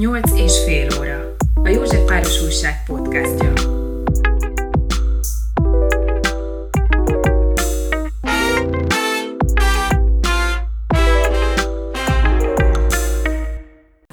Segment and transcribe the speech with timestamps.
[0.00, 1.34] 8 és fél óra.
[1.62, 3.52] A József Páros Újság podcastja.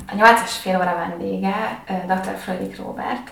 [0.07, 2.35] A 8-as fél óra vendége dr.
[2.37, 3.31] Frölydik Robert,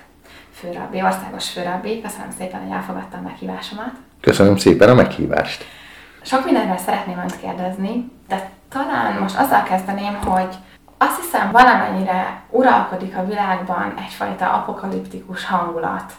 [0.52, 2.02] főrabbi, országos főrabbi.
[2.02, 3.92] Köszönöm szépen, hogy elfogadtam meghívásomat.
[4.22, 5.66] Köszönöm szépen a meghívást.
[6.22, 10.56] Sok mindenről szeretném önt kérdezni, de talán most azzal kezdeném, hogy
[10.98, 16.14] azt hiszem valamennyire uralkodik a világban egyfajta apokaliptikus hangulat.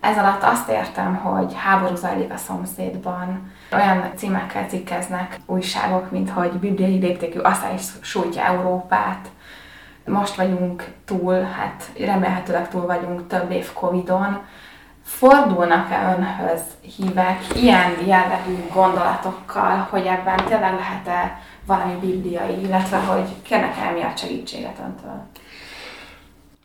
[0.00, 6.50] Ez alatt azt értem, hogy háború zajlik a szomszédban, olyan címekkel cikkeznek újságok, mint hogy
[6.50, 9.28] bibliai léptékű asszály sújtja Európát,
[10.04, 14.38] most vagyunk túl, hát remélhetőleg túl vagyunk több év Covidon,
[15.04, 16.60] fordulnak-e önhöz
[16.96, 24.18] hívek ilyen jellegű gondolatokkal, hogy ebben tényleg lehet-e valami bibliai, illetve hogy kérnek el miatt
[24.18, 25.26] segítséget öntől?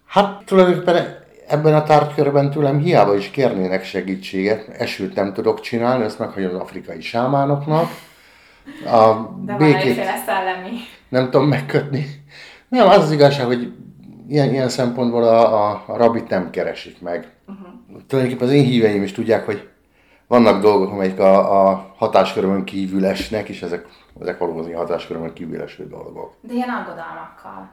[0.08, 6.20] Hát tulajdonképpen ebben a tárgykörben tőlem hiába is kérnének segítséget, esőt nem tudok csinálni, ezt
[6.20, 7.90] meghagyom az afrikai sámánoknak.
[8.86, 10.72] A De békét szellemi.
[11.10, 12.06] Nem tudom megkötni.
[12.68, 13.74] Nem, az az igazság, hogy
[14.28, 17.28] ilyen, ilyen szempontból a, a, a rabit nem keresik meg.
[17.48, 18.02] Uh-huh.
[18.08, 19.68] Tulajdonképpen az én híveim is tudják, hogy
[20.34, 23.86] vannak dolgok, amelyek a, a hatáskörömön kívül esnek, és ezek,
[24.22, 26.34] ezek valóban hatáskörömön kívül eső dolgok.
[26.42, 27.72] De ilyen aggodalmakkal?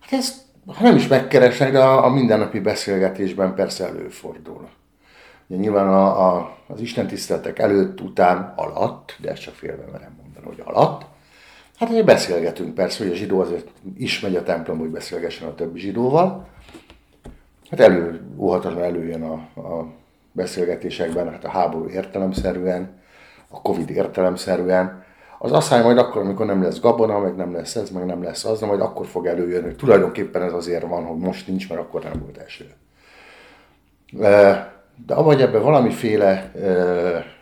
[0.00, 4.68] Hát ezt, ha nem is megkeresnek, de a, a mindennapi beszélgetésben persze előfordul.
[5.46, 10.16] Ugye nyilván a, a, az Isten tiszteletek előtt, után, alatt, de ezt csak félve merem
[10.22, 11.04] mondani, hogy alatt,
[11.78, 15.54] Hát ugye beszélgetünk persze, hogy a zsidó azért is megy a templomba, hogy beszélgessen a
[15.54, 16.46] többi zsidóval.
[17.70, 19.86] Hát elő, óhatatlan előjön a, a
[20.32, 22.98] beszélgetésekben, hát a háború értelemszerűen,
[23.48, 25.04] a Covid értelemszerűen.
[25.38, 28.44] Az asszály majd akkor, amikor nem lesz gabona, meg nem lesz ez, meg nem lesz
[28.44, 32.02] az, majd akkor fog előjönni, hogy tulajdonképpen ez azért van, hogy most nincs, mert akkor
[32.02, 32.66] nem volt eső.
[35.06, 36.52] De avagy ebben valamiféle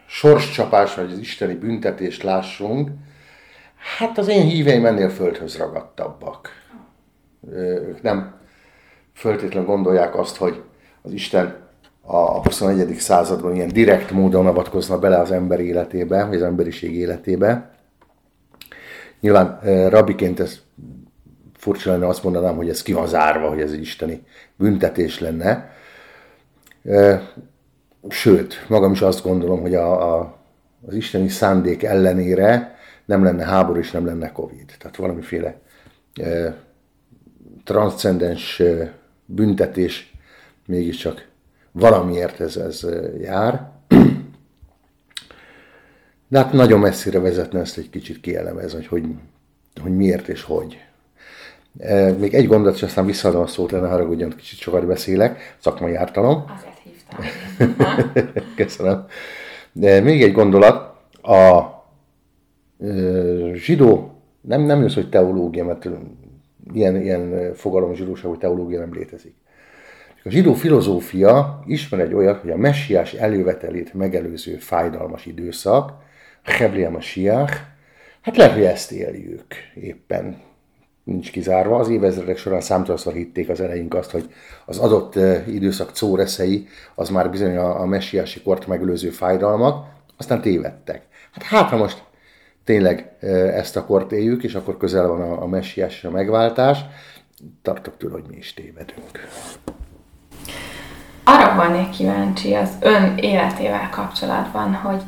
[0.07, 2.91] sorscsapás, vagy az isteni büntetést lássunk,
[3.99, 6.49] Hát az én híveim ennél földhöz ragadtabbak.
[7.53, 8.35] Ők nem
[9.15, 10.63] föltétlenül gondolják azt, hogy
[11.03, 11.68] az Isten
[12.11, 12.95] a 21.
[12.99, 17.71] században ilyen direkt módon avatkozna bele az ember életébe, vagy az emberiség életébe.
[19.21, 20.61] Nyilván rabiként ez
[21.57, 24.23] furcsa lenne azt mondanám, hogy ez ki van zárva, hogy ez egy isteni
[24.57, 25.71] büntetés lenne.
[28.09, 30.39] Sőt, magam is azt gondolom, hogy a, a,
[30.87, 34.75] az isteni szándék ellenére nem lenne háború és nem lenne Covid.
[34.79, 35.61] Tehát valamiféle
[36.15, 36.57] e,
[37.65, 38.93] transzcendens e,
[39.25, 40.15] büntetés
[40.67, 41.27] mégiscsak
[41.73, 42.87] valamiért ez, ez
[43.21, 43.71] jár.
[46.29, 49.05] De hát nagyon messzire vezetne ezt egy kicsit kielemez, hogy, hogy,
[49.83, 50.79] hogy miért és hogy.
[52.19, 56.45] Még egy gondot, és aztán visszaadom a szót, lenne haragudjon, kicsit sokat beszélek, szakmai ártalom.
[56.57, 57.77] Azért hívtam.
[58.57, 59.07] Köszönöm.
[59.73, 61.63] De még egy gondolat, a
[63.53, 65.89] zsidó, nem, nem jössz, hogy teológia, mert
[66.73, 69.35] ilyen, ilyen fogalom zsidóság, hogy teológia nem létezik.
[70.29, 75.93] A zsidó filozófia ismer egy olyat, hogy a messiás elővetelét megelőző fájdalmas időszak,
[76.43, 77.53] Heblia Messiach,
[78.21, 79.45] hát lehet, hogy ezt éljük
[79.75, 80.41] éppen,
[81.05, 81.79] nincs kizárva.
[81.79, 84.33] Az évezredek során számtalanszor hitték az eleink azt, hogy
[84.67, 85.15] az adott
[85.47, 91.03] időszak córeszei az már bizony a, a messiási kort megelőző fájdalmak, aztán tévedtek.
[91.33, 92.03] Hát hát, ha most
[92.65, 93.13] tényleg
[93.55, 96.79] ezt a kort éljük, és akkor közel van a, a messiás és a megváltás,
[97.63, 99.29] tartok tőle, hogy mi is tévedünk.
[101.59, 105.01] Vannék kíváncsi az ön életével kapcsolatban, hogy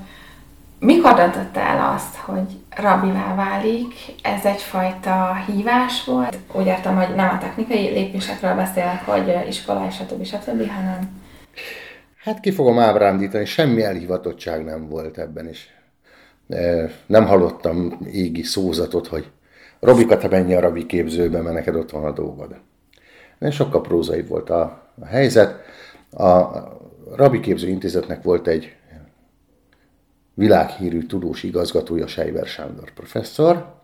[0.79, 3.95] mikor döntötte el azt, hogy rabivá válik?
[4.23, 6.39] Ez egyfajta hívás volt?
[6.53, 10.25] Úgy értem, hogy nem a technikai lépésekről beszélek, hogy iskola, stb.
[10.25, 11.21] stb., hanem...
[12.17, 15.75] Hát ki fogom ábrándítani, semmi elhivatottság nem volt ebben is
[17.07, 19.31] nem hallottam égi szózatot, hogy
[19.81, 22.55] Robika, te menj a rabi képzőbe, mert neked ott van a dolgod.
[23.39, 24.61] Nem sokkal prózai volt a,
[25.01, 25.55] a helyzet.
[26.11, 26.51] A
[27.15, 28.77] Rabi Képző Intézetnek volt egy
[30.35, 33.75] világhírű tudós igazgatója, Sejber Sándor professzor.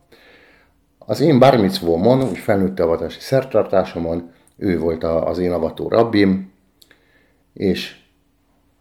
[0.98, 6.52] Az én bármicvómon, úgy felnőtte avatási szertartásomon, ő volt az én avató rabbim,
[7.52, 7.96] és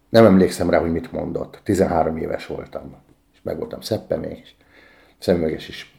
[0.09, 1.61] nem emlékszem rá, hogy mit mondott.
[1.63, 3.03] 13 éves voltam
[3.45, 4.53] meg voltam szeppe még, és
[5.17, 5.95] szemüveges is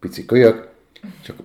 [0.00, 0.68] pici kölyök,
[1.22, 1.36] csak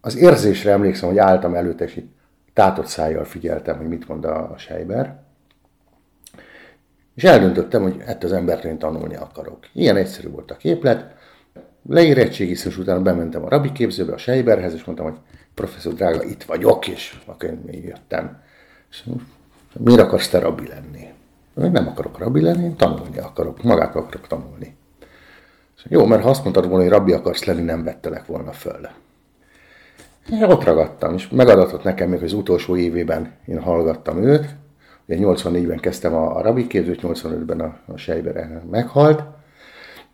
[0.00, 2.12] az érzésre emlékszem, hogy álltam előtte, és itt
[2.52, 5.20] tátott szájjal figyeltem, hogy mit mond a sejber,
[7.14, 9.58] és eldöntöttem, hogy ettől az embertől én tanulni akarok.
[9.72, 11.14] Ilyen egyszerű volt a képlet.
[11.88, 15.18] Leérettségi utána bementem a rabi képzőbe, a sejberhez, és mondtam, hogy
[15.54, 18.42] professzor drága, itt vagyok, és akkor még jöttem.
[18.90, 19.04] És
[19.78, 21.08] miért akarsz te rabbi lenni?
[21.62, 24.76] Én nem akarok rabbi lenni, én tanulni akarok, magát akarok tanulni.
[25.84, 28.88] Jó, mert ha azt mondtad volna, hogy rabbi akarsz lenni, nem vettelek volna föl.
[30.30, 34.56] Ott ragadtam, és megadatott nekem még az utolsó évében én hallgattam őt.
[35.06, 39.22] Ugye 84-ben kezdtem a, a rabbi képzőt, 85-ben a, a sejbere meghalt.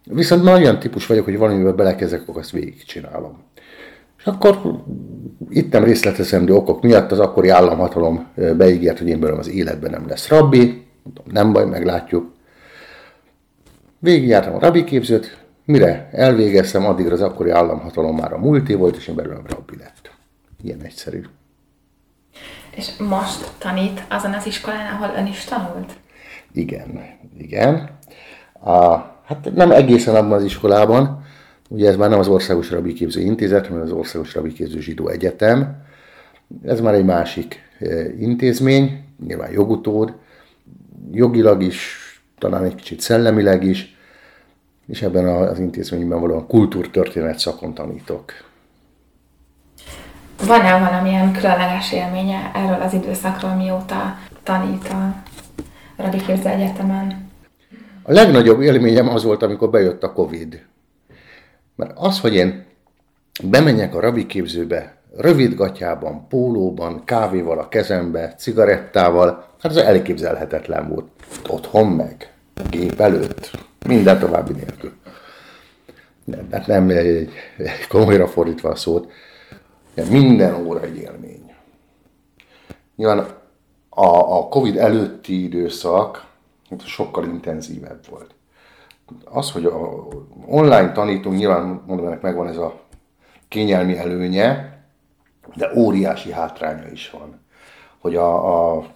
[0.04, 3.38] Viszont már olyan típus vagyok, hogy valamivel belekezdek, akkor azt végigcsinálom.
[4.18, 4.58] És akkor
[5.48, 8.26] itt nem részletezendő okok miatt az akkori államhatalom
[8.56, 10.86] beígért, hogy én belőlem az életben nem lesz rabbi.
[11.24, 12.32] Nem baj, meglátjuk.
[13.98, 19.08] Végigjártam a rabbi képzőt, mire elvégeztem, addigra az akkori államhatalom már a múlté volt, és
[19.08, 20.10] én belőlem rabbi lett.
[20.62, 21.22] Ilyen egyszerű.
[22.70, 25.92] És most tanít azon az iskolán, ahol ön is tanult?
[26.52, 27.02] Igen,
[27.38, 27.90] igen.
[28.60, 31.24] A, hát nem egészen abban az iskolában,
[31.68, 35.08] ugye ez már nem az Országos Rabbi Képző Intézet, hanem az Országos Rabbi Képző Zsidó
[35.08, 35.84] Egyetem.
[36.64, 40.14] Ez már egy másik eh, intézmény, nyilván jogutód,
[41.10, 41.96] jogilag is,
[42.38, 43.95] talán egy kicsit szellemileg is,
[44.86, 48.32] és ebben az intézményben valóan kultúrtörténet szakon tanítok.
[50.46, 57.30] Van-e valamilyen különleges élménye erről az időszakról, mióta tanít a Képző Egyetemen?
[58.02, 60.64] A legnagyobb élményem az volt, amikor bejött a Covid.
[61.76, 62.64] Mert az, hogy én
[63.44, 71.06] bemenjek a rabbi képzőbe, rövid gatyában, pólóban, kávéval a kezembe, cigarettával, hát ez elképzelhetetlen volt.
[71.48, 72.32] Otthon meg,
[72.70, 73.50] gép előtt,
[73.86, 74.92] minden további nélkül.
[76.24, 79.12] Nem, hát nem egy, egy komolyra fordítva a szót,
[80.10, 81.54] minden óra egy élmény.
[82.96, 83.18] Nyilván
[83.88, 86.26] a, a Covid előtti időszak
[86.84, 88.34] sokkal intenzívebb volt.
[89.24, 90.06] Az, hogy a
[90.46, 92.80] online tanítunk, nyilván mondom, ennek megvan ez a
[93.48, 94.78] kényelmi előnye,
[95.54, 97.40] de óriási hátránya is van.
[97.98, 98.86] Hogy a, a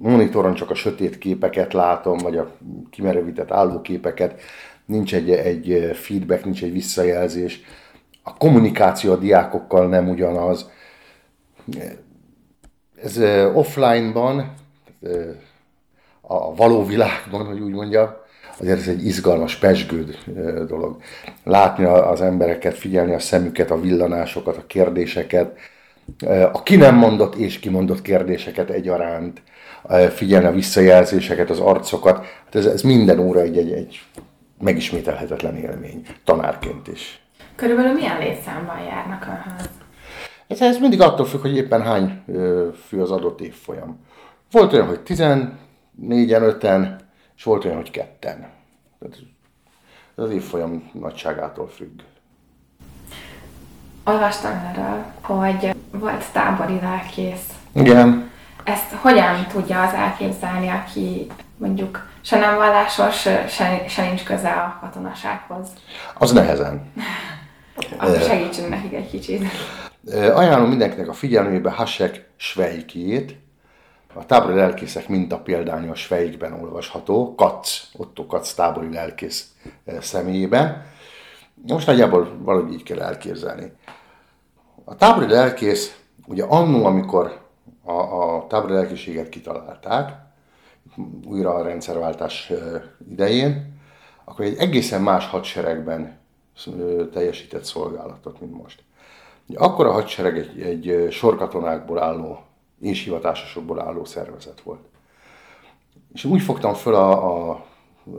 [0.00, 2.50] monitoron csak a sötét képeket látom, vagy a
[2.90, 4.40] kimerevített állóképeket,
[4.84, 7.60] nincs egy, egy feedback, nincs egy visszajelzés
[8.22, 10.70] a kommunikáció a diákokkal nem ugyanaz.
[13.02, 13.20] Ez
[13.54, 14.54] offline-ban,
[16.20, 18.24] a való világban, hogy úgy mondja,
[18.58, 20.18] azért ez egy izgalmas, pesgőd
[20.68, 21.02] dolog.
[21.44, 25.56] Látni az embereket, figyelni a szemüket, a villanásokat, a kérdéseket,
[26.52, 29.42] a ki nem mondott és kimondott kérdéseket egyaránt,
[30.14, 32.24] figyelni a visszajelzéseket, az arcokat.
[32.44, 34.02] Hát ez, ez minden óra egy, egy, egy
[34.60, 37.20] megismételhetetlen élmény, tanárként is.
[37.54, 39.68] Körülbelül milyen létszámban járnak önhöz?
[40.46, 42.22] Ez, ez mindig attól függ, hogy éppen hány
[42.86, 43.98] fő az adott évfolyam.
[44.50, 46.88] Volt olyan, hogy 14-en, 5-en,
[47.36, 48.48] és volt olyan, hogy ketten.
[49.10, 49.18] Ez
[50.14, 52.00] az évfolyam nagyságától függ.
[54.04, 57.46] Olvastam erről, hogy volt tábori lelkész.
[57.72, 58.29] Igen.
[58.70, 61.26] Ezt hogyan tudja az elképzelni, aki
[61.56, 65.68] mondjuk se nem vallásos, se, se nincs köze a katonasághoz?
[66.14, 66.92] Az nehezen.
[67.98, 69.44] Akkor segítsünk nekik egy kicsit.
[70.34, 73.36] Ajánlom mindenkinek a figyelmébe Hasek Svejkét,
[74.14, 75.06] a tábori lelkészek
[75.44, 79.46] példánya a Svejkben olvasható, Katz, Otto Katz tábori lelkész
[80.00, 80.86] személyében.
[81.66, 83.72] Most nagyjából valahogy így kell elképzelni.
[84.84, 87.49] A tábori lelkész, ugye annó, amikor
[87.84, 90.12] a, a tábori lelkészséget kitalálták,
[91.26, 92.52] újra a rendszerváltás
[93.10, 93.78] idején,
[94.24, 96.18] akkor egy egészen más hadseregben
[97.12, 98.82] teljesített szolgálatot, mint most.
[99.54, 102.40] Akkor a hadsereg egy, egy sorkatonákból álló,
[102.80, 104.80] és hivatásosokból álló szervezet volt.
[106.12, 107.64] És úgy fogtam föl a, a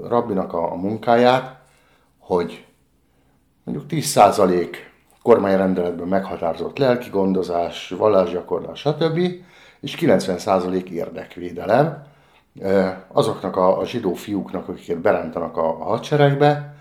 [0.03, 1.61] rabbinak a, a munkáját,
[2.17, 2.65] hogy
[3.63, 4.75] mondjuk 10%
[5.21, 9.19] kormányrendeletben meghatározott lelki gondozás, vallásgyakorlás, stb.
[9.79, 12.03] és 90% érdekvédelem
[13.07, 16.75] azoknak a, a zsidó fiúknak, akiket berántanak a, a hadseregbe,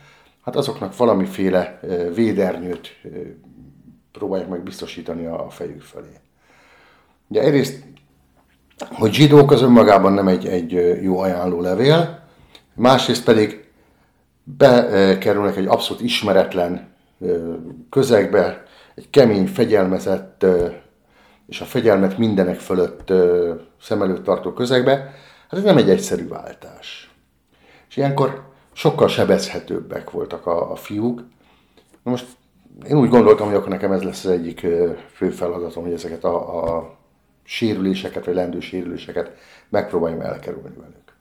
[0.44, 1.80] hát azoknak valamiféle
[2.14, 3.00] védernyőt
[4.12, 6.16] próbálják meg biztosítani a fejük felé.
[7.28, 7.85] Ugye egyrészt,
[8.88, 12.23] hogy zsidók az önmagában nem egy, egy jó ajánló levél,
[12.75, 13.68] másrészt pedig
[14.42, 16.88] bekerülnek egy abszolút ismeretlen
[17.91, 18.62] közegbe,
[18.95, 20.47] egy kemény, fegyelmezett
[21.49, 23.12] és a fegyelmet mindenek fölött
[23.81, 24.93] szem előtt tartó közegbe,
[25.49, 27.15] hát ez nem egy egyszerű váltás.
[27.89, 31.23] És ilyenkor sokkal sebezhetőbbek voltak a, a fiúk.
[32.03, 32.27] Most
[32.89, 34.67] én úgy gondoltam, hogy akkor nekem ez lesz az egyik
[35.12, 36.97] fő feladatom, hogy ezeket a, a
[37.43, 39.31] sérüléseket, vagy lendő sérüléseket
[39.69, 41.15] megpróbáljam elkerülni velük.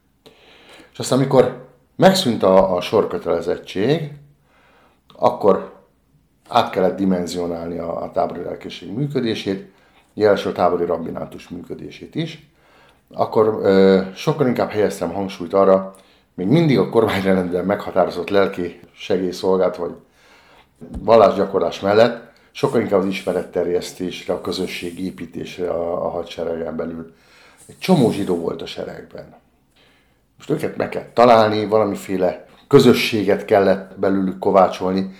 [0.91, 4.13] És aztán, amikor megszűnt a, a sorkötelezettség,
[5.15, 5.78] akkor
[6.49, 9.71] át kellett dimenzionálni a, a tábori lelkészség működését,
[10.13, 12.49] jelesül tábori rabbinátus működését is,
[13.13, 15.95] akkor ö, sokkal inkább helyeztem hangsúlyt arra,
[16.33, 19.91] még mindig a kormányrendben meghatározott lelki segélyszolgált vagy
[20.99, 27.13] vallásgyakorlás mellett sokkal inkább az ismeretterjesztésre, a közösség építésre a, a hadseregen belül.
[27.65, 29.35] Egy csomó zsidó volt a seregben.
[30.37, 35.15] Most őket meg kell találni, valamiféle közösséget kellett belőlük kovácsolni,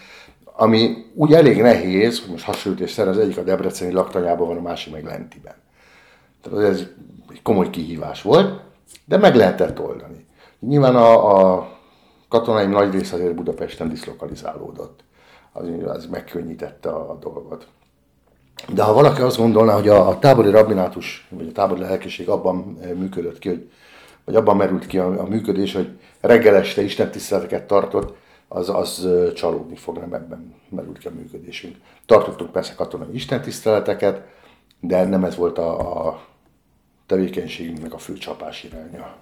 [0.60, 4.62] ami úgy elég nehéz, hogy most hasonlítés szerint az egyik a Debreceni laktanyában van, a
[4.62, 5.56] másik meg Lentiben.
[6.42, 6.88] Tehát ez
[7.32, 8.62] egy komoly kihívás volt,
[9.06, 10.26] de meg lehetett oldani.
[10.60, 11.70] Nyilván a, a
[12.28, 15.04] katonai nagy rész azért Budapesten diszlokalizálódott.
[15.52, 17.68] Az, az megkönnyítette a dolgot.
[18.74, 22.56] De ha valaki azt gondolná, hogy a, a tábori rabbinátus, vagy a tábori lelkiség abban
[22.96, 23.72] működött ki, hogy,
[24.26, 28.18] vagy abban merült ki a, a működés, hogy reggel este Isten tiszteleteket tartott,
[28.50, 31.76] az, az csalódni fog, nem ebben merült ki a működésünk.
[32.06, 34.22] Tartottunk persze katonai istentiszteleteket,
[34.80, 36.22] de nem ez volt a, a
[37.06, 39.16] tevékenységünknek a fő csapás iránya.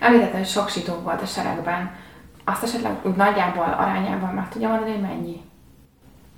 [0.00, 1.90] Említettem, hogy sok zsidó volt a seregben.
[2.44, 5.40] Azt esetleg úgy nagyjából arányában meg tudja mondani, hogy mennyi?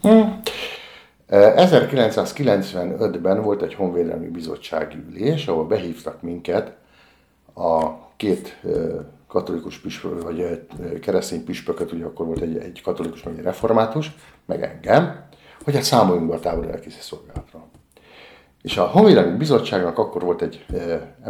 [0.01, 0.41] Hmm.
[1.31, 6.73] 1995-ben volt egy honvédelmi bizottsági ülés, ahol behívtak minket
[7.55, 8.61] a két
[9.31, 10.67] katolikus püspök, vagy
[11.01, 14.15] keresztény püspököt, ugye akkor volt egy, egy katolikus, meg egy református,
[14.47, 15.29] meg engem,
[15.65, 17.69] hogy hát számoljunk be a távoli elkészítő szolgálatra.
[18.63, 20.67] És a Honvédelmi Bizottságnak akkor volt egy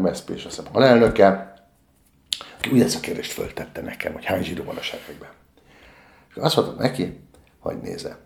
[0.00, 1.54] MSZP és azt hiszem alelnöke,
[2.58, 5.30] aki úgy ezt a kérdést föltette nekem, hogy hány zsidó van a seregben.
[6.30, 7.20] És azt mondtam neki,
[7.58, 8.18] hogy nézze,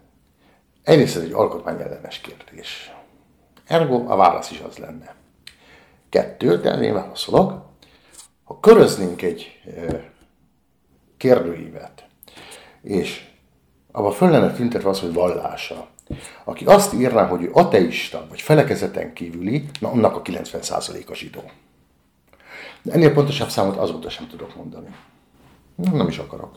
[0.83, 2.93] egyrészt ez egy alkotmányellenes kérdés.
[3.66, 5.14] Ergo a válasz is az lenne.
[6.09, 7.63] Kettő, de én válaszolok,
[8.44, 9.60] ha köröznénk egy
[11.16, 12.04] kérdőívet,
[12.82, 13.28] és
[13.92, 15.86] abban föl lenne tüntetve az, hogy vallása,
[16.44, 21.42] aki azt írná, hogy ő ateista, vagy felekezeten kívüli, na annak a 90%-a zsidó.
[22.82, 24.94] De ennél pontosabb számot azóta sem tudok mondani.
[25.74, 26.54] Nem is akarok.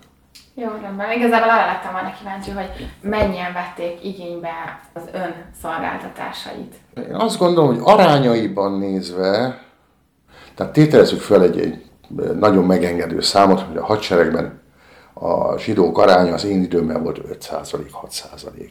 [0.53, 1.11] Jó, rendben.
[1.11, 6.75] Igazából arra lettem volna kíváncsi, hogy mennyien vették igénybe az ön szolgáltatásait.
[6.95, 9.61] Én azt gondolom, hogy arányaiban nézve,
[10.57, 11.85] tehát tételezzük fel egy, egy
[12.39, 14.61] nagyon megengedő számot, hogy a hadseregben
[15.13, 18.69] a zsidók aránya az én időmben volt 5%, 6%.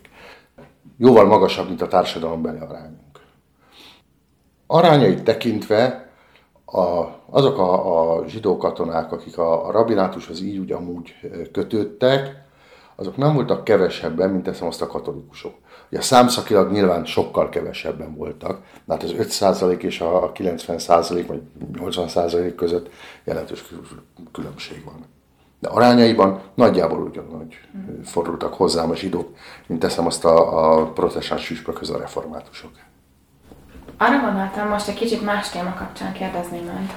[0.99, 3.21] Jóval magasabb, mint a társadalom beli arányunk.
[4.66, 6.11] Arányait tekintve
[6.64, 11.14] a, azok a, a zsidó katonák, akik a, a rabinátushoz így úgy amúgy
[11.52, 12.45] kötődtek,
[12.97, 15.55] azok nem voltak kevesebben, mint teszem azt a katolikusok.
[15.90, 22.88] Ugye számszakilag nyilván sokkal kevesebben voltak, hát az 5% és a 90% vagy 80% között
[23.25, 23.64] jelentős
[24.33, 25.05] különbség van.
[25.59, 27.61] De arányaiban nagyjából ugyanúgy
[28.05, 32.71] fordultak hozzám a zsidók, mint teszem azt a, a protestáns püspökhöz a reformátusok.
[33.99, 36.93] Arra gondoltam, most egy kicsit más téma kapcsán kérdezni önt.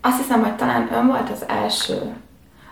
[0.00, 2.16] Azt hiszem, hogy talán ön volt az első,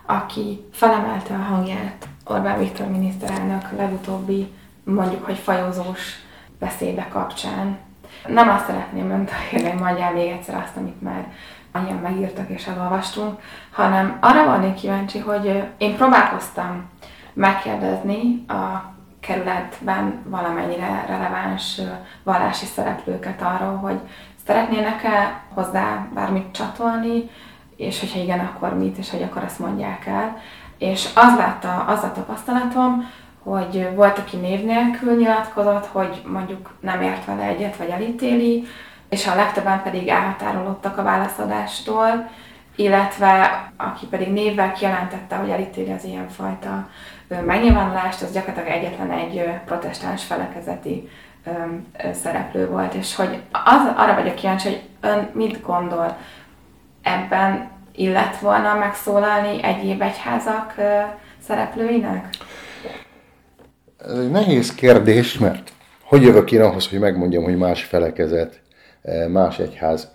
[0.06, 4.52] aki felemelte a hangját Orbán Viktor miniszterelnök legutóbbi,
[4.94, 6.16] mondjuk, hogy fajozós
[6.58, 7.78] beszéde kapcsán.
[8.26, 11.32] Nem azt szeretném önt kérni, hogy mondjál még egyszer azt, amit már
[11.72, 13.40] annyian megírtak és elolvastunk,
[13.72, 16.90] hanem arra volnék kíváncsi, hogy én próbálkoztam
[17.32, 21.80] megkérdezni a kerületben valamennyire releváns
[22.22, 24.00] vallási szereplőket arról, hogy
[24.46, 27.30] szeretnének-e hozzá bármit csatolni,
[27.76, 30.36] és hogyha igen, akkor mit, és hogy akkor azt mondják el.
[30.78, 33.10] És az látta, az a tapasztalatom,
[33.48, 38.66] hogy volt, aki név nélkül nyilatkozott, hogy mondjuk nem ért vele egyet, vagy elítéli,
[39.08, 42.30] és a legtöbben pedig elhatárolódtak a válaszadástól,
[42.76, 46.88] illetve aki pedig névvel kijelentette, hogy elítéli az ilyenfajta
[47.46, 51.08] megnyilvánulást, az gyakorlatilag egyetlen egy protestáns felekezeti
[52.12, 56.16] szereplő volt, és hogy az, arra vagyok kíváncsi, hogy ön mit gondol
[57.02, 60.74] ebben illet volna megszólalni egyéb egyházak
[61.46, 62.28] szereplőinek?
[63.98, 68.60] Ez egy nehéz kérdés, mert hogy jövök én ahhoz, hogy megmondjam, hogy más felekezet,
[69.28, 70.08] más egyház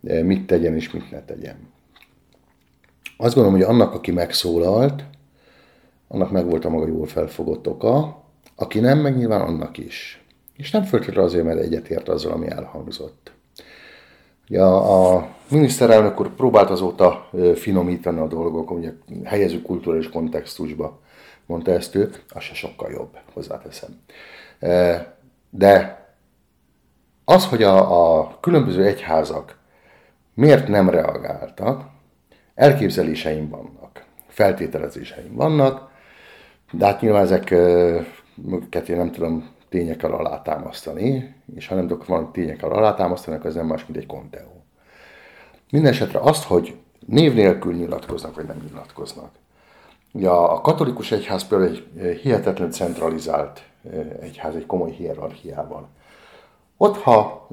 [0.00, 1.56] mit tegyen és mit ne tegyen.
[3.16, 5.04] Azt gondolom, hogy annak, aki megszólalt,
[6.08, 8.22] annak meg volt a maga jól felfogott oka,
[8.56, 10.24] aki nem, meg nyilván annak is.
[10.56, 13.32] És nem föltétlenül azért, mert egyetért azzal, ami elhangzott.
[14.48, 18.92] Ugye a, a miniszterelnök úr próbált azóta finomítani a dolgok, ugye
[19.24, 21.00] helyező kulturális kontextusba
[21.50, 24.00] mondta ezt ő, az se sokkal jobb, hozzáteszem.
[25.50, 26.04] De
[27.24, 29.58] az, hogy a, a különböző egyházak
[30.34, 31.88] miért nem reagáltak,
[32.54, 35.90] elképzeléseim vannak, feltételezéseim vannak,
[36.72, 37.50] de hát nyilván ezek
[38.34, 43.54] mögöket én nem tudom tényekkel alátámasztani, és ha nem tudok valami tényekkel alátámasztani, akkor ez
[43.54, 44.64] nem más, mint egy konteó.
[45.70, 46.76] Mindenesetre azt, hogy
[47.06, 49.30] név nélkül nyilatkoznak, vagy nem nyilatkoznak.
[50.12, 53.62] Ugye a katolikus egyház például egy hihetetlen centralizált
[54.20, 55.88] egyház, egy komoly hierarchiával.
[56.76, 57.48] Ott, ha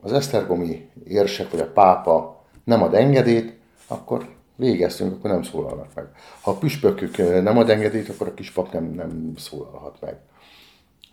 [0.00, 6.06] az esztergomi érsek vagy a pápa nem ad engedélyt, akkor végeztünk, akkor nem szólalnak meg.
[6.40, 10.16] Ha a püspökük nem ad engedélyt, akkor a kispap nem, nem szólalhat meg.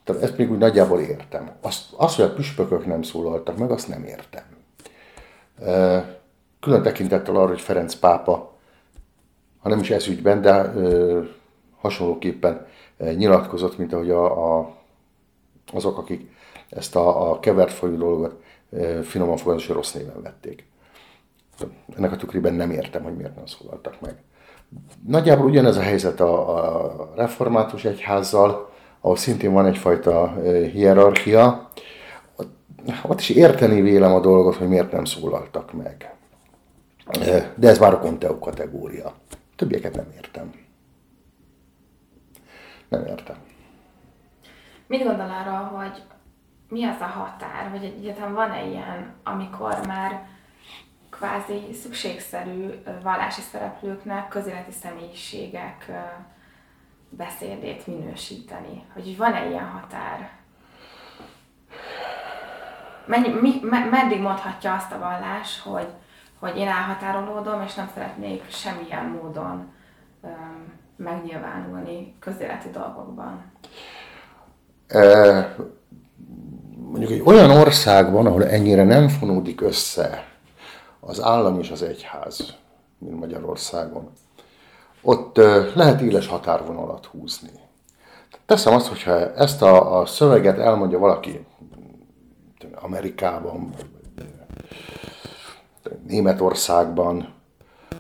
[0.04, 1.52] Tehát ezt még úgy nagyjából értem.
[1.62, 4.44] Azt, azt, hogy a püspökök nem szólaltak meg, azt nem értem.
[6.60, 8.51] Külön tekintettel arra, hogy Ferenc pápa,
[9.62, 10.74] ha nem is ez ügyben, de
[11.80, 14.76] hasonlóképpen nyilatkozott, mint ahogy a, a,
[15.74, 16.32] azok, akik
[16.70, 18.44] ezt a, a kevert folyó dolgot
[19.04, 20.66] finoman fogalmazni, rossz néven vették.
[21.98, 24.16] Ennek a tükrében nem értem, hogy miért nem szólaltak meg.
[25.08, 30.34] Nagyjából ugyanez a helyzet a, a református egyházzal, ahol szintén van egyfajta
[30.72, 31.70] hierarchia.
[33.04, 36.16] Ott is érteni vélem a dolgot, hogy miért nem szólaltak meg.
[37.56, 39.14] De ez már a Conteo kategória.
[39.62, 40.52] Többieket nem értem.
[42.88, 43.36] Nem értem.
[44.88, 46.02] Mit gondol arra, hogy
[46.70, 50.28] mi az a határ, vagy egyáltalán van-e ilyen, amikor már
[51.10, 52.70] kvázi szükségszerű
[53.04, 55.92] vallási szereplőknek közéleti személyiségek
[57.10, 58.84] beszédét minősíteni?
[58.94, 60.30] Hogy van-e ilyen határ?
[63.06, 65.88] Mennyi, mi, me, meddig mondhatja azt a vallás, hogy,
[66.42, 69.72] hogy én elhatárolódom, és nem szeretnék semmilyen módon
[70.22, 73.44] um, megnyilvánulni közéleti dolgokban?
[74.88, 75.56] E,
[76.78, 80.26] mondjuk egy olyan országban, ahol ennyire nem fonódik össze
[81.00, 82.56] az állam és az egyház,
[82.98, 84.10] mint Magyarországon,
[85.02, 85.38] ott
[85.76, 87.50] lehet éles határvonalat húzni.
[88.46, 91.46] Teszem azt, hogyha ezt a, a szöveget elmondja valaki
[92.76, 93.74] Amerikában,
[96.08, 97.34] Németországban,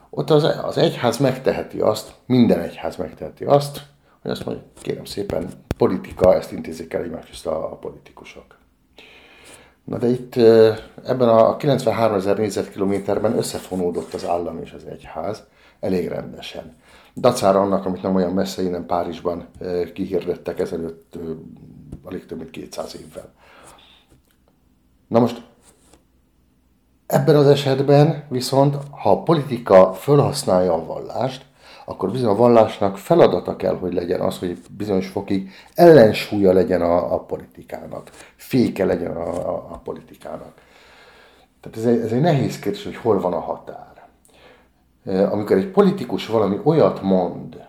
[0.09, 3.81] ott az, az egyház megteheti azt, minden egyház megteheti azt,
[4.21, 8.59] hogy azt mondja, kérem szépen, politika, ezt intézik el egymást a, a politikusok.
[9.83, 10.35] Na de itt
[11.05, 15.43] ebben a 93 ezer négyzetkilométerben összefonódott az állam és az egyház
[15.79, 16.75] elég rendesen.
[17.15, 19.47] Dacára annak, amit nem olyan messze innen Párizsban
[19.93, 21.17] kihirdettek ezelőtt
[22.03, 23.33] alig több mint 200 évvel.
[25.07, 25.41] Na most
[27.11, 31.45] ebben az esetben viszont, ha a politika felhasználja a vallást,
[31.85, 37.13] akkor bizony a vallásnak feladata kell, hogy legyen az, hogy bizonyos fokig ellensúlya legyen a,
[37.13, 40.53] a politikának, féke legyen a, a, a politikának.
[41.61, 43.89] Tehát ez egy, ez egy nehéz kérdés, hogy hol van a határ.
[45.31, 47.63] Amikor egy politikus valami olyat mond,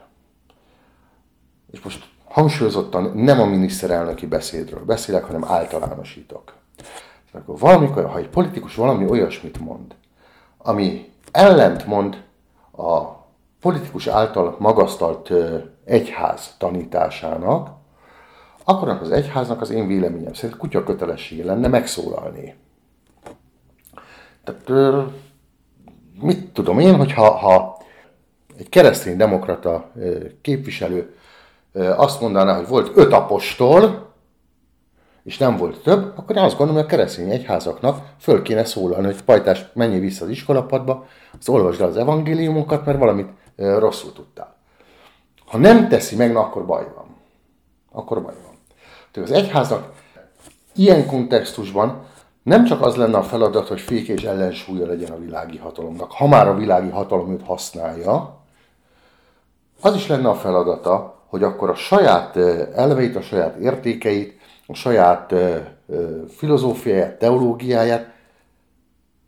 [1.73, 6.55] és most hangsúlyozottan nem a miniszterelnöki beszédről beszélek, hanem általánosítok.
[7.33, 9.95] Akkor valamikor, ha egy politikus valami olyasmit mond,
[10.59, 12.23] ami ellent mond
[12.77, 13.01] a
[13.61, 15.33] politikus által magasztalt
[15.85, 17.71] egyház tanításának,
[18.65, 22.55] akkor az egyháznak az én véleményem szerint kutya kötelessége lenne megszólalni.
[24.45, 25.07] Tehát
[26.21, 27.77] mit tudom én, hogy ha, ha
[28.59, 29.91] egy keresztény demokrata
[30.41, 31.17] képviselő
[31.97, 34.12] azt mondaná, hogy volt öt apostol,
[35.25, 39.07] és nem volt több, akkor én azt gondolom, hogy a keresztény egyházaknak föl kéne szólalni,
[39.07, 41.07] hogy pajtás, menjél vissza az iskolapadba,
[41.39, 44.57] az olvasd el az evangéliumokat, mert valamit rosszul tudtál.
[45.47, 47.05] Ha nem teszi meg, na akkor baj van.
[47.93, 48.57] Akkor baj van.
[49.11, 49.93] Tehát az egyháznak
[50.75, 52.05] ilyen kontextusban
[52.43, 56.27] nem csak az lenne a feladat, hogy fék és ellensúlya legyen a világi hatalomnak, ha
[56.27, 58.41] már a világi hatalom őt használja,
[59.81, 62.37] az is lenne a feladata, hogy akkor a saját
[62.75, 65.35] elveit, a saját értékeit, a saját
[66.29, 68.11] filozófiáját, teológiáját,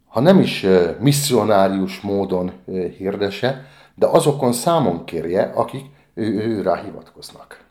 [0.07, 0.67] ha nem is
[0.99, 2.53] misszionárius módon
[2.97, 7.65] hirdese, de azokon számon kérje, akik ő, ő rá hivatkoznak.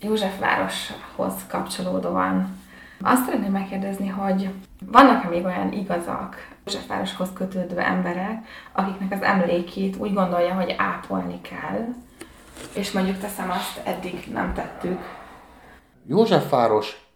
[0.00, 2.56] Józsefvároshoz kapcsolódóan
[3.02, 4.48] azt szeretném megkérdezni, hogy
[4.86, 11.84] vannak-e még olyan igazak Józsefvároshoz kötődő emberek, akiknek az emlékét úgy gondolja, hogy ápolni kell,
[12.74, 14.98] és mondjuk teszem azt, eddig nem tettük.
[16.10, 17.06] Józsefváros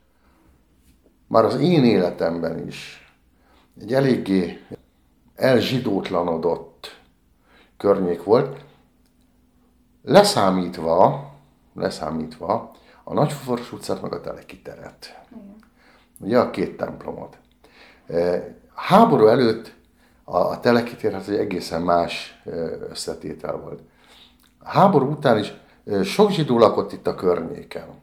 [1.26, 3.10] már az én életemben is
[3.80, 4.60] egy eléggé
[5.34, 7.00] elzsidótlanodott
[7.76, 8.64] környék volt,
[10.02, 11.30] leszámítva,
[11.74, 12.70] leszámítva
[13.04, 15.20] a Nagyforos utcát, meg a Teleki teret.
[16.20, 17.38] Ugye a két templomot.
[18.06, 19.74] E, háború előtt
[20.24, 22.50] a Teleki tér az egy egészen más e,
[22.90, 23.80] összetétel volt.
[24.58, 25.60] A háború után is
[26.04, 28.00] Sok zsidó lakott itt a környéken.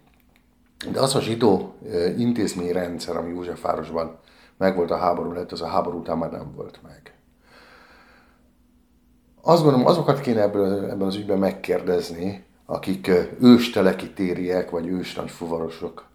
[0.91, 1.75] De az a zsidó
[2.17, 4.19] intézményrendszer, ami Józsefvárosban
[4.57, 7.13] megvolt a háború lett, az a háború után már nem volt meg.
[9.41, 13.11] Azt gondolom, azokat kéne ebből, ebben az ügyben megkérdezni, akik
[13.41, 16.07] ősteleki tériek, vagy ős nagyfuvarosok.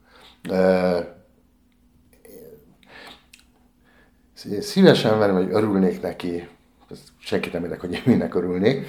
[4.61, 6.49] Szívesen venni, vagy örülnék neki,
[7.19, 8.87] senkit nem érdekel, hogy én minek örülnék,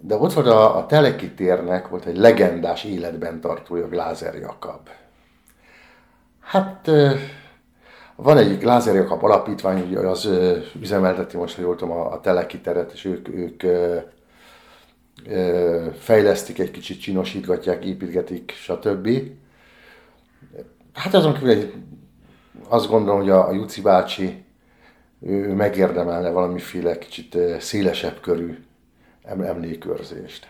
[0.00, 4.88] de ott volt a, a Teleki térnek, volt egy legendás életben tartója, Glázer Jakab.
[6.40, 6.90] Hát
[8.16, 10.28] van egy Glázer Jakab alapítvány, ugye az
[10.80, 13.62] üzemelteti most, ha jól tudom, a, a Teleki teret, és ők, ők
[15.98, 19.08] fejlesztik egy kicsit, csinosítgatják, építgetik, stb.
[20.92, 21.74] Hát azon kívül egy,
[22.68, 24.44] azt gondolom, hogy a, a Juci bácsi
[25.20, 28.58] ő megérdemelne valamiféle kicsit szélesebb körű
[29.28, 30.48] emlékőrzést.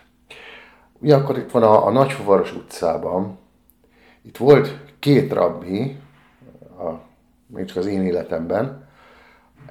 [0.99, 3.37] Ugyanakkor itt van a, a Nagyfuvaros utcában,
[4.21, 5.97] itt volt két rabbi,
[6.79, 6.89] a,
[7.47, 8.87] még csak az én életemben,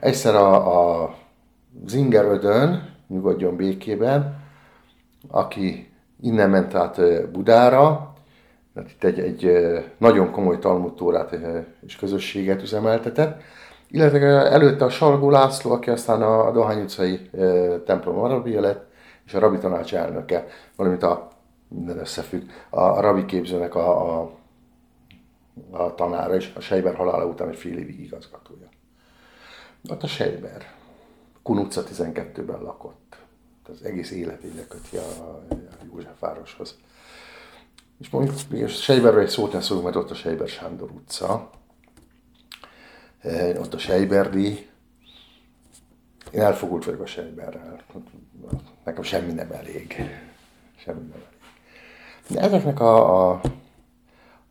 [0.01, 1.15] egyszer a, a
[1.87, 4.45] Zingerödön, nyugodjon békében,
[5.29, 8.13] aki innen ment át Budára,
[8.73, 9.69] mert itt egy, egy
[9.99, 11.37] nagyon komoly talmutórát
[11.87, 13.41] és közösséget üzemeltetett,
[13.91, 17.31] illetve előtte a Salgó László, aki aztán a Dohány utcai
[17.87, 18.88] templom arabia lett,
[19.29, 21.29] és a rabi tanács elnöke, valamint a
[21.69, 24.31] minden összefügg, a rabi képzőnek a, a,
[25.71, 28.69] a tanára, és a Sejber halála után egy fél évig igazgatója.
[29.89, 30.73] Ott a Sejber,
[31.43, 33.17] Kun utca 12-ben lakott.
[33.69, 35.43] Az egész életét köti a, a
[35.93, 36.77] Józsefvároshoz.
[38.01, 41.51] És mondjuk, és Sejberről egy szót nem szólunk, mert ott a Sejber Sándor utca,
[43.59, 44.69] ott a Sejberdi,
[46.31, 47.85] én elfogult vagyok a Sejberrel
[48.89, 49.95] nekem semmi nem elég.
[50.77, 51.27] Semmi nem elég.
[52.29, 53.41] De ezeknek a, a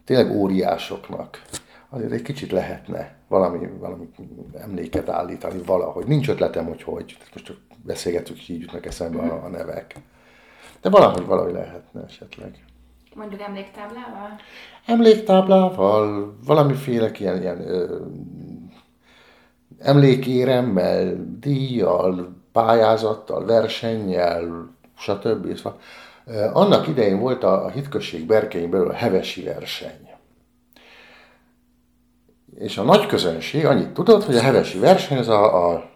[0.04, 1.42] tényleg óriásoknak
[1.90, 4.10] azért egy kicsit lehetne valami, valami
[4.58, 6.08] emléket állítani valahogy.
[6.08, 7.18] Nincs ötletem, hogy hogy.
[7.34, 9.96] Most csak beszélgetünk, így jutnak eszembe a, a nevek.
[10.82, 12.64] De valahogy, valahogy lehetne esetleg.
[13.16, 14.40] Mondjuk emléktáblával?
[14.86, 18.06] Emléktáblával, valamiféle ilyen, ilyen ö,
[19.80, 25.56] emlékéremmel, díjjal, pályázattal, versennyel, stb.
[25.56, 25.80] Szóval,
[26.54, 30.10] annak idején volt a hitközség berkein belül a hevesi verseny.
[32.56, 35.90] És a nagy közönség annyit tudott, hogy a hevesi verseny az a, a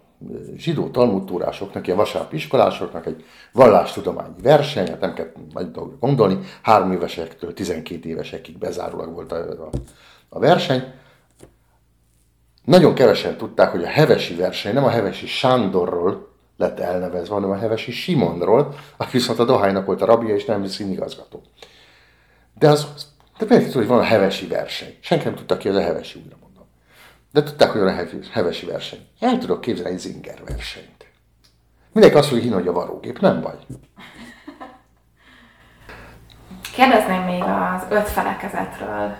[0.55, 6.91] zsidó talmudtúrásoknak, ilyen vasárnapi iskolásoknak egy vallástudományi verseny, hát nem kell nagy dolgokra gondolni, három
[6.91, 9.69] évesektől 12 évesekig bezárólag volt a, a,
[10.29, 10.83] a verseny.
[12.65, 16.30] Nagyon kevesen tudták, hogy a hevesi verseny nem a hevesi Sándorról
[16.61, 20.65] lett elnevezve, hanem a Hevesi Simonról, aki viszont a Dohánynak volt a rabia és nem
[20.79, 21.41] igazgató.
[22.53, 22.87] De az,
[23.37, 24.97] de miért hogy van a Hevesi verseny?
[24.99, 26.65] Senki nem tudta ki, az a Hevesi, újra mondom.
[27.31, 29.07] De tudták, hogy van a Hevesi verseny.
[29.19, 31.05] El tudok képzelni egy Zinger versenyt.
[31.91, 33.55] Mindenki azt fogja hogy a varógép, nem baj.
[36.73, 39.15] Kérdezném még az öt felekezetről,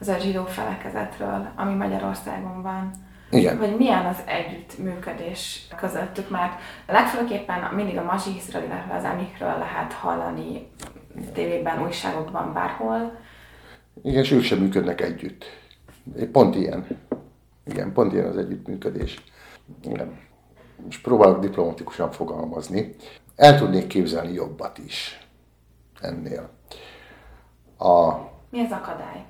[0.00, 2.90] az öt zsidó felekezetről, ami Magyarországon van.
[3.30, 3.58] Igen.
[3.58, 10.68] hogy milyen az együttműködés közöttük, mert legfőképpen mindig a mazsihiszről, illetve az emikről lehet hallani
[11.32, 13.18] tévében, újságokban, bárhol.
[14.02, 15.44] Igen, és ők sem működnek együtt.
[16.32, 16.86] Pont ilyen.
[17.66, 19.22] Igen, pont ilyen az együttműködés.
[19.82, 20.18] Igen.
[20.88, 22.94] És próbálok diplomatikusan fogalmazni.
[23.36, 25.18] El tudnék képzelni jobbat is
[26.00, 26.50] ennél.
[27.78, 28.12] A,
[28.50, 29.24] Mi az akadály?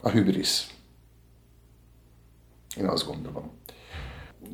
[0.00, 0.71] A hübrisz.
[2.76, 3.50] Én azt gondolom.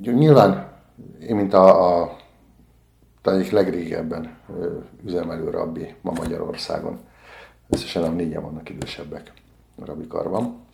[0.00, 0.72] Nyilván
[1.20, 2.16] én, mint a, a
[3.22, 4.38] egyik legrégebben
[5.04, 7.00] üzemelő rabbi ma Magyarországon,
[7.68, 9.33] összesen nem négyen vannak idősebbek
[9.81, 10.66] a rabbi karban.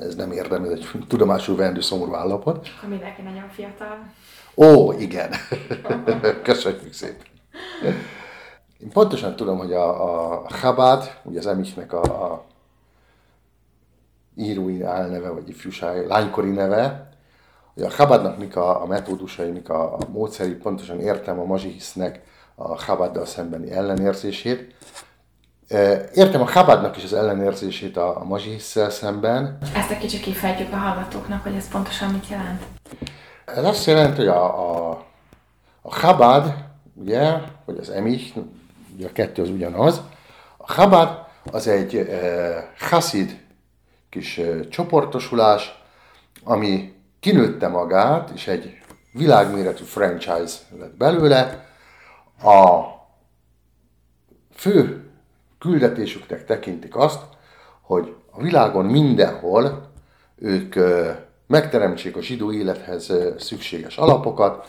[0.00, 2.68] Ez nem érdem, ez egy tudomásul vendő szomorú állapot.
[2.88, 4.12] Mindenki nagyon fiatal.
[4.54, 5.30] Ó, igen.
[6.42, 7.26] Köszönjük szépen.
[8.78, 12.44] Én pontosan tudom, hogy a, a Chabad, ugye az Emichnek a, a
[14.40, 17.08] írói álneve, vagy ifjúság, lánykori neve,
[17.74, 22.20] hogy a Chabadnak mik a, a metódusai, mik a, a módszeri, pontosan értem a mazsihisznek
[22.54, 24.74] a Chabaddal szembeni ellenérzését.
[26.14, 29.58] Értem a Chabadnak is az ellenérzését a, a mazsihisszel szemben.
[29.74, 32.62] Ezt egy kicsit kifejtjük a hallgatóknak, hogy ez pontosan mit jelent.
[33.44, 34.90] Ez azt jelenti, hogy a, a,
[35.82, 36.54] a Chabad,
[36.94, 37.32] ugye,
[37.64, 38.36] vagy az Emich,
[38.96, 40.00] ugye a kettő az ugyanaz,
[40.56, 43.39] a Chabad az egy e, chassid
[44.10, 45.82] kis csoportosulás,
[46.44, 48.78] ami kinőtte magát, és egy
[49.12, 51.68] világméretű franchise lett belőle,
[52.42, 52.84] A
[54.54, 55.10] fő
[55.58, 57.20] küldetésüknek tekintik azt,
[57.80, 59.90] hogy a világon mindenhol
[60.36, 60.74] ők
[61.46, 64.66] megteremtsék a zsidó élethez szükséges alapokat,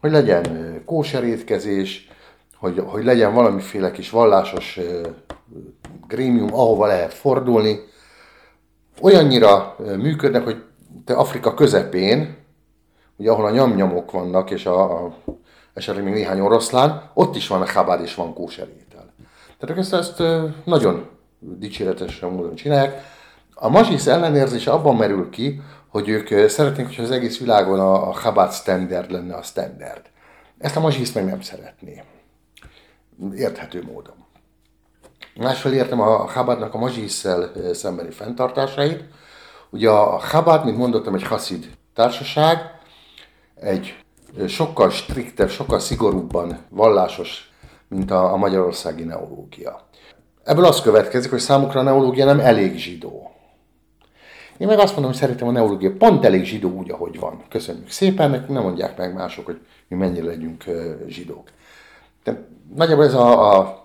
[0.00, 2.08] hogy legyen kóserétkezés,
[2.56, 4.80] hogy, hogy legyen valamiféle kis vallásos
[6.06, 7.80] grémium, ahova lehet fordulni.
[9.00, 10.64] Olyannyira működnek, hogy
[11.04, 12.36] te Afrika közepén,
[13.16, 15.16] ugye ahol a nyamnyamok vannak, és a, a
[15.74, 19.14] esetleg még néhány oroszlán, ott is van a chabád és van kóserétel.
[19.58, 20.22] Tehát ezt, ezt
[20.64, 23.02] nagyon dicséretesen módon csinálják.
[23.54, 28.12] A mazsisz ellenérzése abban merül ki, hogy ők szeretnék, hogy az egész világon a, a
[28.12, 30.02] Chabad standard lenne a standard.
[30.58, 32.02] Ezt a mazsisz meg nem szeretné.
[33.34, 34.23] Érthető módon.
[35.40, 39.04] Másfél értem a Chabadnak a mazsisszel szembeni fenntartásait.
[39.70, 42.58] Ugye a Chabad, mint mondottam, egy haszid társaság,
[43.54, 43.96] egy
[44.48, 47.52] sokkal striktebb, sokkal szigorúbban vallásos,
[47.88, 49.80] mint a, a magyarországi neológia.
[50.44, 53.30] Ebből az következik, hogy számukra a neológia nem elég zsidó.
[54.58, 57.42] Én meg azt mondom, hogy szerintem a neológia pont elég zsidó úgy, ahogy van.
[57.48, 60.64] Köszönjük szépen, nekünk nem mondják meg mások, hogy mi mennyire legyünk
[61.06, 61.48] zsidók.
[62.24, 63.83] De nagyjából ez a, a,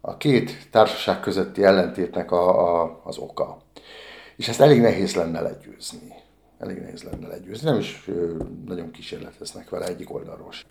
[0.00, 3.62] a két társaság közötti ellentétnek a, a, az oka.
[4.36, 6.14] És ezt elég nehéz lenne legyőzni.
[6.58, 7.70] Elég nehéz lenne legyőzni.
[7.70, 8.10] Nem is
[8.66, 10.68] nagyon kísérleteznek vele egyik oldalról sem.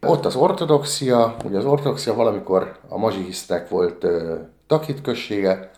[0.00, 4.06] Ott az ortodoxia, ugye az ortodoxia valamikor a mazsihisztek volt
[4.66, 5.70] takit községe,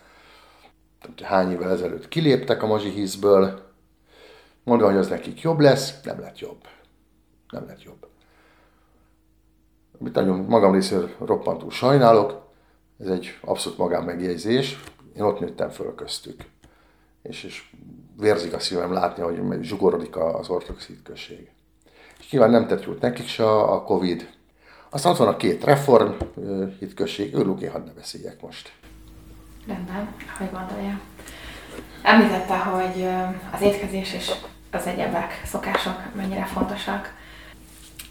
[1.22, 3.60] hány évvel ezelőtt kiléptek a mazsihiszből,
[4.64, 6.66] mondva, hogy az nekik jobb lesz, nem lett jobb.
[7.50, 8.06] Nem lett jobb.
[10.02, 12.48] Amit nagyon magam részéről roppantul sajnálok,
[13.00, 14.80] ez egy abszolút magánmegjegyzés,
[15.16, 16.44] én ott nőttem föl köztük.
[17.22, 17.70] És, és
[18.18, 21.50] vérzik a szívem látni, hogy zsugorodik az ortodox hitközség.
[22.18, 24.30] És nyilván nem tett jót nekik se a Covid.
[24.90, 26.10] Aztán ott van a két reform
[26.78, 28.72] hitközség, őrülök én hadd ne beszéljek most.
[29.66, 31.00] Rendben, hogy gondolja.
[32.02, 33.06] Említette, hogy
[33.52, 34.32] az étkezés és
[34.70, 37.20] az egyebek, szokások mennyire fontosak.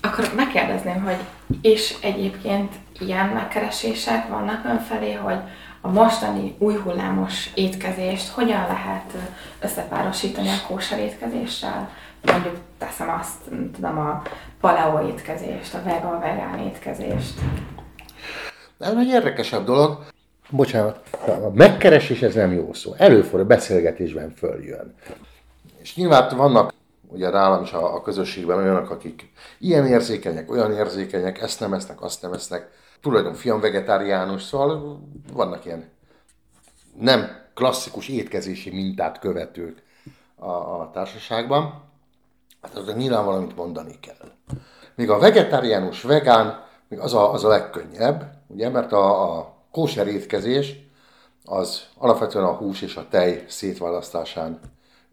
[0.01, 1.17] Akkor megkérdezném, hogy
[1.61, 5.37] és egyébként ilyen megkeresések vannak ön felé, hogy
[5.81, 9.13] a mostani új hullámos étkezést hogyan lehet
[9.59, 11.89] összepárosítani a kóser étkezéssel?
[12.21, 13.37] Mondjuk teszem azt,
[13.75, 14.21] tudom, a
[14.59, 17.39] paleo étkezést, a vega, vegán étkezést.
[18.79, 20.05] Ez egy érdekesebb dolog.
[20.49, 22.93] Bocsánat, a megkeresés ez nem jó szó.
[22.97, 24.95] Előfordul, beszélgetésben följön.
[25.81, 26.73] És nyilván vannak
[27.11, 32.01] ugye nálam is a, a közösségben olyanok, akik ilyen érzékenyek, olyan érzékenyek, ezt nem esznek,
[32.01, 32.69] azt nem esznek.
[33.01, 34.99] Tulajdon fiam vegetáriánus, szóval
[35.33, 35.89] vannak ilyen
[36.99, 39.83] nem klasszikus étkezési mintát követők
[40.35, 41.83] a, a társaságban.
[42.61, 44.31] Hát azok nyilván valamit mondani kell.
[44.95, 50.07] Még a vegetáriánus, vegán, még az a, az a legkönnyebb, ugye, mert a, a kóser
[50.07, 50.89] étkezés
[51.45, 54.59] az alapvetően a hús és a tej szétválasztásán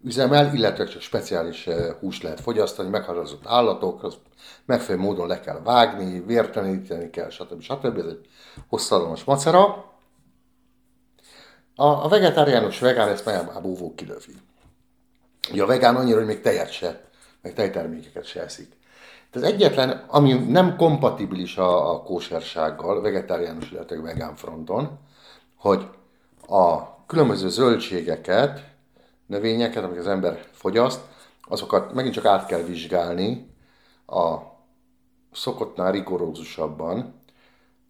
[0.05, 2.99] üzemel, illetve csak speciális eh, húst lehet fogyasztani,
[3.45, 4.17] állatok, az
[4.65, 7.61] megfelelő módon le kell vágni, vérteleníteni kell, stb.
[7.61, 7.99] stb.
[7.99, 8.29] Ez egy
[8.69, 9.65] hosszadalmas macera.
[11.75, 14.37] A, a vegetáriánus vegán ezt meg a búvó kilövi.
[15.53, 17.01] Ugye a vegán annyira, hogy még tejet se,
[17.43, 18.77] meg tejtermékeket se eszik.
[19.31, 24.99] Ez egyetlen, ami nem kompatibilis a, a kósersággal, vegetáriánus, illetve vegán fronton,
[25.57, 25.89] hogy
[26.49, 28.68] a különböző zöldségeket,
[29.29, 31.01] növényeket, amiket az ember fogyaszt,
[31.49, 33.55] azokat megint csak át kell vizsgálni
[34.07, 34.37] a
[35.33, 37.15] szokottnál rigorózusabban.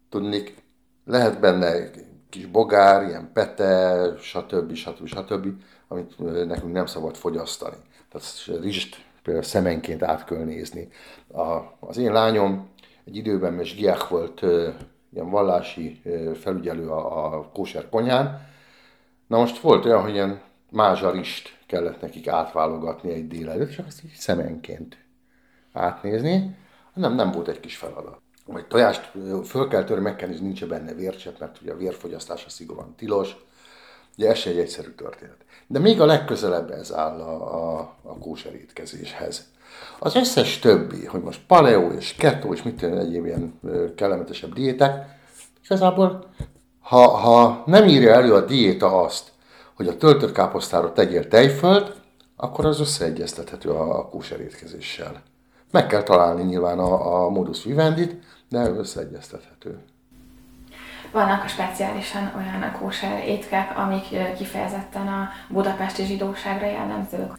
[0.09, 0.63] Tudnék,
[1.05, 1.89] lehet benne
[2.29, 4.73] kis bogár, ilyen pete, stb.
[4.73, 5.07] stb.
[5.07, 5.47] stb.,
[5.87, 7.75] amit nekünk nem szabad fogyasztani.
[8.09, 10.89] Tehát rizst például szemenként át kell nézni.
[11.33, 12.69] A, az én lányom
[13.05, 14.41] egy időben mesgiák volt,
[15.13, 16.01] ilyen vallási
[16.39, 18.47] felügyelő a, a kóser konyhán.
[19.27, 24.13] Na most volt olyan, hogy ilyen mázsarist kellett nekik átválogatni egy délelőtt, csak azt így
[24.13, 24.97] szemenként
[25.73, 26.57] átnézni.
[26.93, 28.21] Nem, nem volt egy kis feladat.
[28.45, 29.11] Vagy tojást
[29.45, 33.35] föl kell törni, meg kell nincs benne vércsepp, mert ugye a vérfogyasztása szigorúan tilos.
[34.17, 35.37] Ugye ez egy egyszerű történet.
[35.67, 39.51] De még a legközelebb ez áll a, a, a kóser étkezéshez.
[39.99, 43.59] Az összes többi, hogy most paleo és keto és mit tudom, egyéb ilyen
[43.95, 45.17] kellemetesebb diéták,
[45.63, 46.33] igazából
[46.79, 49.31] ha, ha nem írja elő a diéta azt,
[49.79, 51.95] hogy a töltött káposztára tegyél tejfölt,
[52.35, 55.21] akkor az összeegyeztethető a, a kóser étkezéssel.
[55.71, 59.79] Meg kell találni nyilván a, a modus vivendit, de összeegyeztethető.
[61.11, 67.31] Vannak a speciálisan olyan kóser étkek, amik kifejezetten a budapesti zsidóságra jellemzők?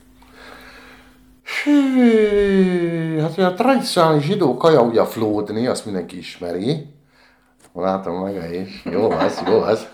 [1.65, 6.95] Hű, hát a tradicionális zsidó kaja ugye a flódni, azt mindenki ismeri.
[7.73, 8.83] Látom meg is.
[8.85, 9.89] Jó az, jó az.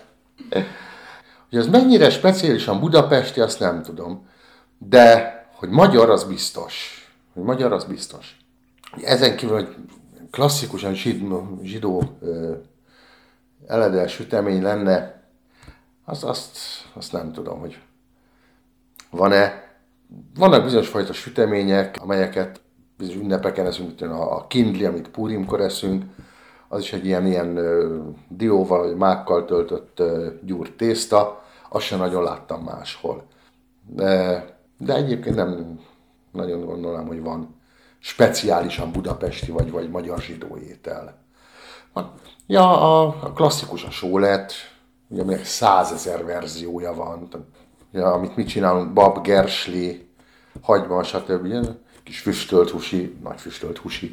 [1.49, 4.27] Hogy ez mennyire speciálisan budapesti, azt nem tudom.
[4.77, 7.05] De, hogy magyar, az biztos.
[7.33, 8.37] Hogy magyar, az biztos.
[9.03, 9.75] Ezen kívül, hogy
[10.31, 12.17] klasszikusan zsidó, zsidó
[13.67, 15.23] eledel sütemény lenne,
[16.05, 16.57] azt, azt,
[16.93, 17.79] azt nem tudom, hogy
[19.09, 19.65] van-e.
[20.35, 22.61] Vannak bizonyos fajta sütemények, amelyeket
[22.97, 26.03] bizonyos ünnepeken eszünk, mint a kindli, amit Purimkor eszünk,
[26.67, 27.59] az is egy ilyen, ilyen
[28.27, 30.03] dióval vagy mákkal töltött
[30.41, 33.23] gyúrt tészta, azt sem nagyon láttam máshol.
[33.85, 34.45] De,
[34.77, 35.79] de egyébként nem
[36.31, 37.55] nagyon gondolom, hogy van
[37.99, 41.25] speciálisan budapesti vagy, vagy magyar zsidó étel.
[42.47, 44.53] Ja, a, a klasszikus a sólet,
[45.07, 47.27] ugye aminek százezer verziója van,
[47.91, 50.09] ja, amit mit csinálunk, bab, gersli,
[50.61, 51.45] hagyma, stb.
[51.45, 54.11] Ilyen kis füstölt húsi, nagy füstölt húsi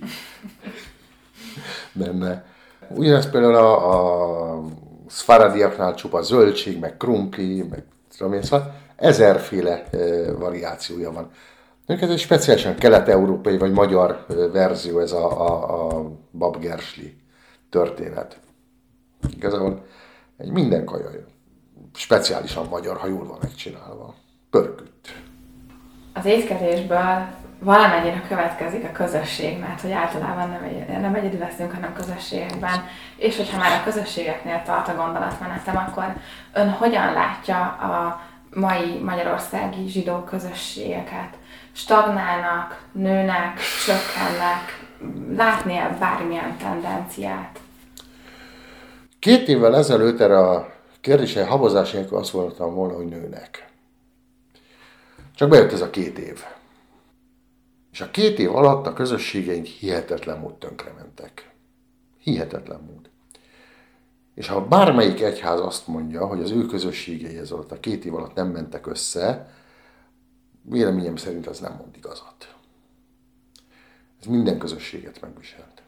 [1.93, 2.45] benne.
[2.89, 4.63] Ugyanezt például a, a
[5.07, 7.85] szfaradiaknál csupa zöldség, meg krumpli, meg
[8.17, 9.85] tudom én, szóval ezerféle
[10.39, 11.31] variációja van.
[11.87, 17.17] Ez egy speciálisan kelet-európai vagy magyar verzió ez a, a, a babgersli
[17.71, 18.39] történet.
[19.37, 19.85] Igazából
[20.37, 21.11] egy minden kaja
[21.95, 24.15] speciálisan magyar, ha jól van megcsinálva.
[24.51, 25.09] Pörkütt.
[26.15, 27.29] Az étkezésből
[27.65, 32.89] valamennyire következik a közösség, mert hogy általában nem, egy, nem egyedül veszünk, hanem közösségekben.
[33.17, 36.05] És hogyha már a közösségeknél tart a gondolatmenetem, akkor
[36.53, 38.21] ön hogyan látja a
[38.55, 41.29] mai magyarországi zsidó közösségeket?
[41.73, 44.83] Stagnálnak, nőnek, csökkennek?
[45.37, 47.59] Látni-e bármilyen tendenciát?
[49.19, 53.69] Két évvel ezelőtt erre a kérdésre habozás nélkül azt mondtam volna, hogy nőnek.
[55.35, 56.45] Csak bejött ez a két év.
[57.95, 61.55] És a két év alatt a közösségeink hihetetlen mód tönkrementek.
[62.19, 63.11] Hihetetlen mód.
[64.35, 68.15] És ha bármelyik egyház azt mondja, hogy az ő közösségei ez alatt a két év
[68.15, 69.55] alatt nem mentek össze,
[70.63, 72.55] véleményem szerint az nem mond igazat.
[74.21, 75.83] Ez minden közösséget megviselt.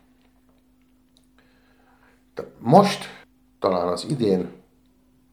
[2.35, 3.05] De most,
[3.59, 4.51] talán az idén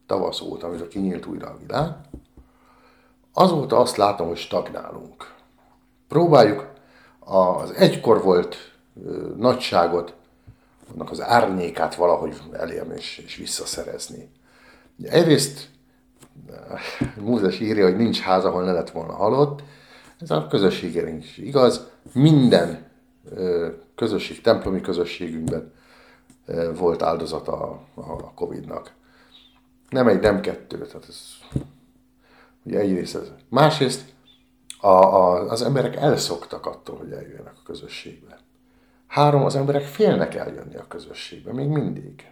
[0.05, 1.95] tavasz óta, amikor kinyílt újra a világ,
[3.33, 5.32] azóta azt látom, hogy stagnálunk.
[6.07, 6.71] Próbáljuk
[7.19, 8.55] az egykor volt
[9.37, 10.15] nagyságot,
[10.93, 14.29] annak az árnyékát valahogy elérni és, és visszaszerezni.
[15.03, 15.69] Egyrészt
[17.19, 19.63] Mózes írja, hogy nincs ház, ahol ne lett volna halott.
[20.19, 21.87] Ez a közösségére is igaz.
[22.13, 22.91] Minden
[23.95, 25.71] közösség, templomi közösségünkben
[26.75, 28.91] volt áldozata a Covid-nak.
[29.89, 30.77] Nem egy, nem kettő.
[30.77, 31.21] Tehát ez,
[32.63, 33.31] ugye egyrészt ez.
[33.49, 34.12] Másrészt
[34.83, 38.37] a, a, az emberek elszoktak attól, hogy eljöjjenek a közösségbe.
[39.07, 42.27] Három, az emberek félnek eljönni a közösségbe, még mindig.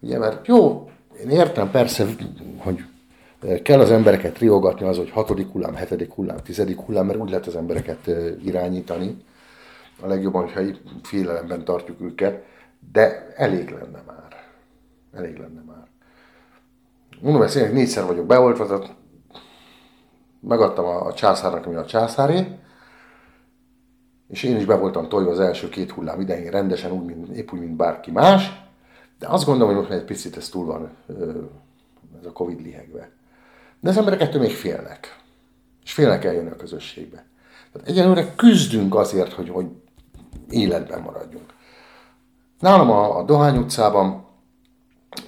[0.00, 0.90] Ugye, mert jó,
[1.22, 2.06] én értem persze,
[2.58, 2.84] hogy
[3.62, 7.46] kell az embereket riogatni az, hogy hatodik hullám, hetedik hullám, tizedik hullám, mert úgy lehet
[7.46, 8.06] az embereket
[8.44, 9.24] irányítani.
[10.00, 12.44] A legjobban, hogyha félelemben tartjuk őket,
[12.92, 14.44] de elég lenne már.
[15.12, 15.86] Elég lenne már.
[17.20, 18.94] Mondom, ezt én négyszer vagyok beoltva, tehát
[20.40, 22.58] megadtam a, a császárnak, ami a császáré,
[24.28, 27.52] és én is be voltam tojva az első két hullám idején rendesen, úgy, mint, épp
[27.52, 28.62] úgy, mint bárki más,
[29.18, 30.90] de azt gondolom, hogy most egy picit ez túl van
[32.20, 33.10] ez a Covid lihegve.
[33.80, 35.18] De az emberek ettől még félnek.
[35.84, 37.24] És félnek eljönni a közösségbe.
[37.72, 39.66] Tehát egyenlőre küzdünk azért, hogy, hogy
[40.50, 41.54] életben maradjunk.
[42.58, 44.26] Nálam a, a Dohány utcában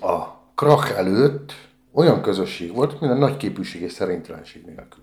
[0.01, 1.53] a krak előtt
[1.93, 5.02] olyan közösség volt, minden nagy képűség és szerintelenség nélkül.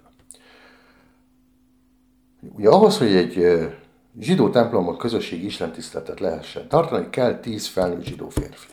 [2.56, 3.60] Ugye ahhoz, hogy egy
[4.19, 8.67] zsidó templomban közösségi istentiszteletet lehessen tartani, kell tíz felnőtt zsidó férfi.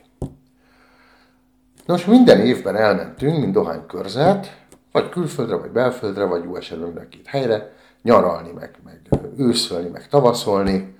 [1.87, 7.09] Nos, minden évben elmentünk, mint dohány körzet, vagy külföldre, vagy belföldre, vagy jó esetben mind
[7.09, 9.01] két helyre, nyaralni, meg, meg
[9.37, 10.95] őszölni, meg tavaszolni.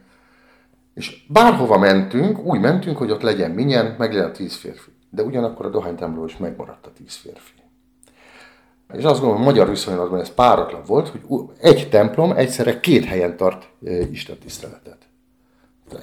[0.95, 5.67] És bárhova mentünk, úgy mentünk, hogy ott legyen minyen, meg legyen tíz férfi de ugyanakkor
[5.67, 7.53] a dohánytemplomban is megmaradt a tíz férfi.
[8.93, 13.37] És azt gondolom, hogy magyar viszonylatban ez páratlan volt, hogy egy templom egyszerre két helyen
[13.37, 13.69] tart
[14.11, 15.09] Isten tiszteletet.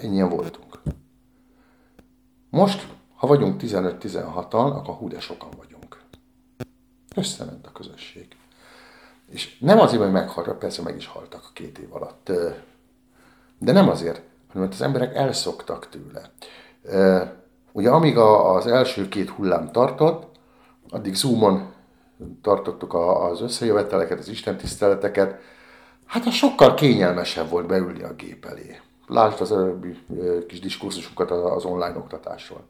[0.01, 0.81] Ennyien voltunk.
[2.49, 6.01] Most, ha vagyunk 15-16-an, akkor hú, de sokan vagyunk.
[7.15, 8.27] Összement a közösség.
[9.29, 12.31] És nem azért, hogy meghaltak, persze meg is haltak a két év alatt,
[13.57, 16.31] de nem azért, hanem mert az emberek elszoktak tőle.
[17.71, 20.39] Ugye amíg a, az első két hullám tartott,
[20.89, 21.72] addig Zoomon
[22.41, 25.41] tartottuk az összejöveteleket, az istentiszteleteket.
[26.05, 28.79] Hát az sokkal kényelmesebb volt beülni a gép elé.
[29.07, 29.97] Lásd az előbbi
[30.47, 32.63] kis diskurzusunkat az online oktatásról.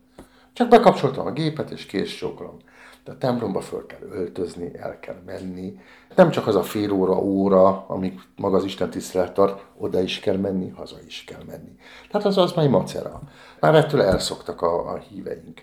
[0.53, 2.57] Csak bekapcsoltam a gépet, és kész sokolom.
[3.03, 5.79] De a templomba föl kell öltözni, el kell menni.
[6.15, 10.19] Nem csak az a fél óra, óra, amíg maga az Isten tisztelet tart, oda is
[10.19, 11.75] kell menni, haza is kell menni.
[12.11, 13.21] Tehát az az már macera.
[13.59, 15.61] Már ettől elszoktak a, a híveink.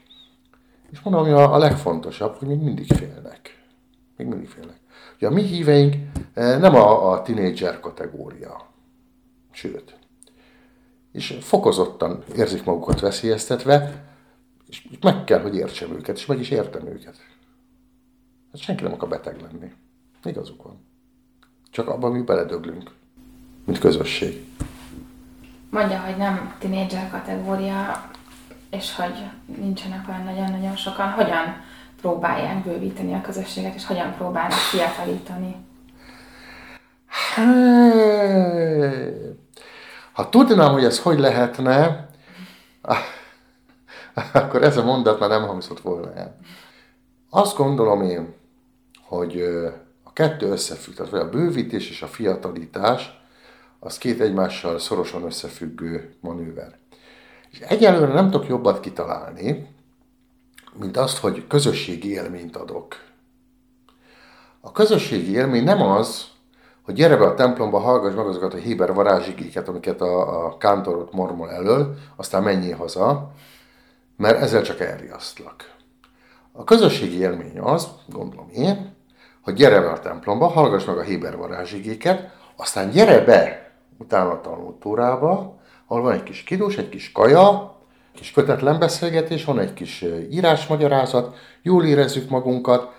[0.91, 3.60] És mondom, hogy a, a legfontosabb, hogy még mindig félnek.
[4.21, 4.77] Még mindig félnek.
[5.17, 5.95] Ugye a mi híveink
[6.35, 8.67] nem a, a tinédzser kategória.
[9.51, 9.99] Sőt.
[11.13, 14.05] És fokozottan érzik magukat veszélyeztetve,
[14.69, 17.17] és meg kell, hogy értsem őket, és meg is értem őket.
[18.53, 19.73] Hát senki nem akar beteg lenni.
[20.25, 20.87] Igazuk van.
[21.71, 22.91] Csak abban mi beledöglünk,
[23.65, 24.45] mint közösség.
[25.71, 28.11] Mondja, hogy nem tinédzser kategória,
[28.71, 29.25] és hogy
[29.59, 31.11] nincsenek olyan nagyon-nagyon sokan.
[31.11, 31.69] Hogyan
[32.01, 35.57] próbálják bővíteni a közösséget, és hogyan próbálnak fiatalítani?
[40.13, 42.09] Ha tudnám, hogy ez hogy lehetne,
[44.33, 46.37] akkor ez a mondat már nem hangzott volna el.
[47.31, 48.35] Azt gondolom én,
[49.03, 49.41] hogy
[50.05, 53.19] a kettő összefügg, tehát a bővítés és a fiatalítás,
[53.79, 56.79] az két egymással szorosan összefüggő manőver.
[57.51, 59.69] És egyelőre nem tudok jobbat kitalálni,
[60.79, 62.95] mint azt, hogy közösségi élményt adok.
[64.61, 66.29] A közösségi élmény nem az,
[66.83, 71.13] hogy gyere be a templomba, hallgass meg azokat a héber varázsigéket, amiket a, a kántorot
[71.13, 73.33] mormol elől, aztán menjél haza,
[74.17, 75.75] mert ezzel csak elriasztlak.
[76.53, 78.95] A közösségi élmény az, gondolom én,
[79.41, 84.41] hogy gyere be a templomba, hallgass meg a héber varázsigéket, aztán gyere be utána a
[84.41, 87.79] tanultórába, ahol van egy kis kidós, egy kis kaja,
[88.15, 92.93] kis kötetlen beszélgetés, van egy kis írásmagyarázat, jól érezzük magunkat.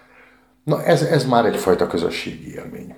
[0.63, 2.95] Na ez, ez már egyfajta közösségi élmény.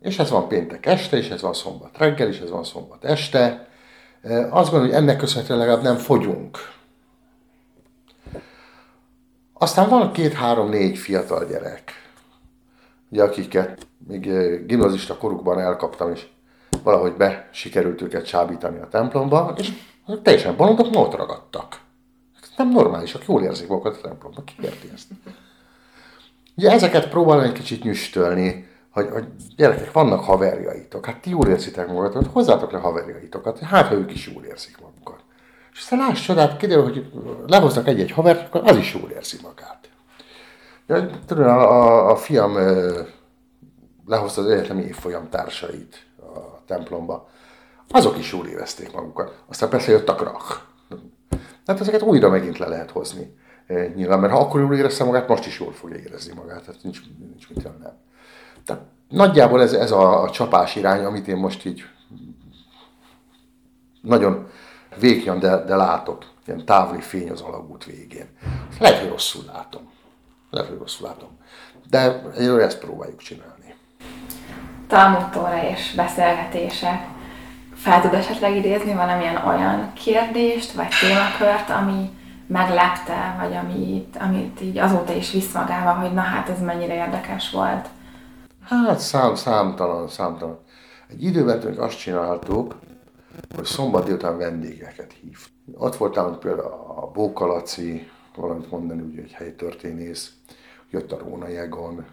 [0.00, 3.68] És ez van péntek este, és ez van szombat reggel, és ez van szombat este.
[4.50, 6.58] Azt gondolom, hogy ennek köszönhetően legalább nem fogyunk.
[9.52, 11.92] Aztán van két-három-négy fiatal gyerek,
[13.10, 14.20] ugye, akiket még
[14.66, 16.26] gimnazista korukban elkaptam, és
[16.82, 19.72] valahogy be sikerült őket csábítani a templomba, és
[20.06, 21.80] azok teljesen bolondok, ma ott ragadtak.
[22.56, 25.08] Nem normálisak, jól érzik magukat a templomban, ki érti ezt?
[26.56, 29.26] Ugye ezeket próbálom egy kicsit nyüstölni, hogy, hogy
[29.56, 34.26] gyerekek, vannak haverjaitok, hát ti jól érzitek magukat, hozzátok le haverjaitokat, hát ha ők is
[34.26, 35.20] jól érzik magukat.
[35.72, 37.10] És aztán láss csodát, kiderül, hogy
[37.46, 39.88] lehoznak egy-egy havert, akkor az is jól érzi magát.
[40.86, 42.52] Ja, tudom, a, a, a fiam
[44.06, 47.28] lehozta az egyetemi évfolyam társait a templomba
[47.88, 49.42] azok is jól érezték magukat.
[49.46, 50.60] Aztán persze jött a krach.
[51.64, 53.36] Tehát ezeket újra megint le lehet hozni.
[53.66, 56.64] E, nyilván, mert ha akkor jól érezte magát, most is jól fogja érezni magát.
[56.64, 57.96] Tehát nincs, nincs mit nem.
[58.64, 61.84] Tehát nagyjából ez, ez a, a csapás irány, amit én most így
[64.00, 64.46] nagyon
[64.98, 66.32] vékjan, de, de látok.
[66.46, 68.28] Ilyen távoli fény az alagút végén.
[68.78, 69.90] Lehet, hogy rosszul látom.
[70.50, 71.28] Lehet, hogy rosszul látom.
[71.90, 73.74] De egyről ezt próbáljuk csinálni.
[74.86, 77.13] Talmudtóra és beszélgetések
[77.84, 82.10] fel tud esetleg idézni valamilyen olyan kérdést, vagy témakört, ami
[82.46, 87.50] meglepte, vagy amit, amit így azóta is visz magával, hogy na hát ez mennyire érdekes
[87.50, 87.88] volt?
[88.68, 90.58] Hát szám, számtalan, számtalan.
[91.08, 92.74] Egy időben tőlünk azt csináltuk,
[93.54, 95.38] hogy szombat délután vendégeket hív.
[95.74, 100.32] Ott voltál például a Bókalaci, valamit mondani, ugye egy helyi történész,
[100.90, 102.04] jött a Róna Jegon,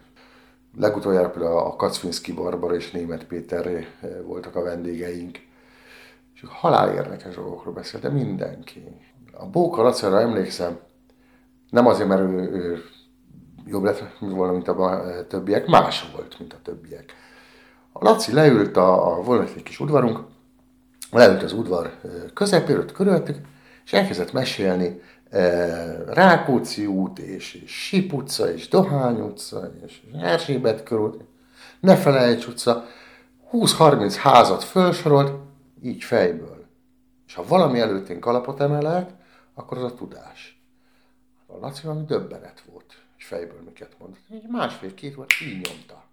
[0.78, 3.86] legutoljára például a Kacfinszki Barbara és Német Péter
[4.26, 5.50] voltak a vendégeink
[6.42, 8.84] és halál érdekes dolgokról beszélt, de mindenki.
[9.34, 10.80] A Bóka Laciára emlékszem,
[11.70, 12.84] nem azért, mert ő, ő
[13.66, 17.14] jobb lett volna, mint a többiek, más volt, mint a többiek.
[17.92, 20.20] A Laci leült, a, a volt egy kis udvarunk,
[21.12, 21.92] leült az udvar
[22.34, 23.38] közepéről, körülöttük,
[23.86, 25.02] és elkezdett mesélni
[26.08, 31.24] Rákóczi út, és, és Sip utca, és Dohány utca, és Erzsébet körút,
[31.80, 32.86] ne felejts utca,
[33.52, 35.32] 20-30 házat felsorolt,
[35.82, 36.66] így fejből.
[37.28, 39.10] És ha valami előtt én kalapot emelek,
[39.54, 40.62] akkor az a tudás.
[41.48, 44.20] A Laci valami döbbenet volt, és fejből miket mondott.
[44.30, 46.04] Egy másfél-két volt, így nyomta.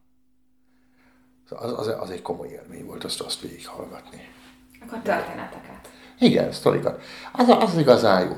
[1.51, 4.21] Az, az, az, egy komoly élmény volt azt, azt végighallgatni.
[4.81, 5.89] Akkor történeteket.
[6.19, 7.03] Igen, sztorikat.
[7.33, 8.37] Az, az igazán jó.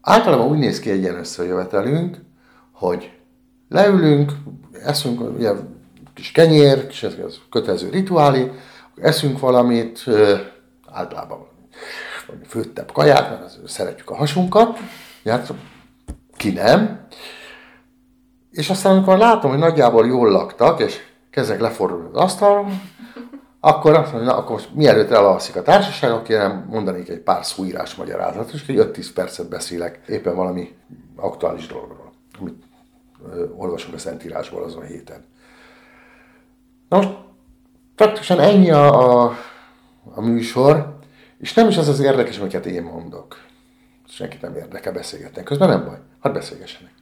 [0.00, 2.16] Általában úgy néz ki egy ilyen összejövetelünk,
[2.72, 3.18] hogy
[3.68, 4.32] leülünk,
[4.72, 5.52] eszünk, ugye
[6.14, 8.52] kis kenyér, kis ez kötelező rituálé,
[9.00, 10.04] eszünk valamit,
[10.92, 11.46] általában
[12.26, 14.78] valami főttebb kaját, mert az, szeretjük a hasunkat,
[15.24, 15.52] hát
[16.36, 17.06] ki nem.
[18.50, 20.98] És aztán, amikor látom, hogy nagyjából jól laktak, és
[21.30, 22.80] kezdek lefordulni az asztalon,
[23.60, 27.44] akkor azt mondja, na, akkor most mielőtt elalszik a társaság, akkor én mondanék egy pár
[27.44, 30.76] szó írás magyarázatot, és egy 5-10 percet beszélek éppen valami
[31.16, 32.62] aktuális dologról, amit
[33.56, 35.24] olvasunk a Szentírásból azon a héten.
[36.88, 37.10] Na most
[37.98, 39.38] praktikusan ennyi a, a,
[40.14, 40.96] a műsor,
[41.38, 43.36] és nem is az az érdekes, amiket én mondok.
[44.08, 45.42] Senkit nem érdekel beszélgetni.
[45.42, 46.92] Közben nem baj, hadd beszélgessenek.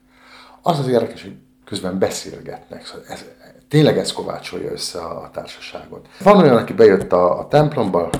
[0.63, 2.87] Az az érdekes, hogy közben beszélgetnek.
[2.87, 3.25] Szóval ez,
[3.69, 6.09] tényleg ez kovácsolja össze a, a társaságot.
[6.21, 8.11] Van olyan, aki bejött a, a templomba,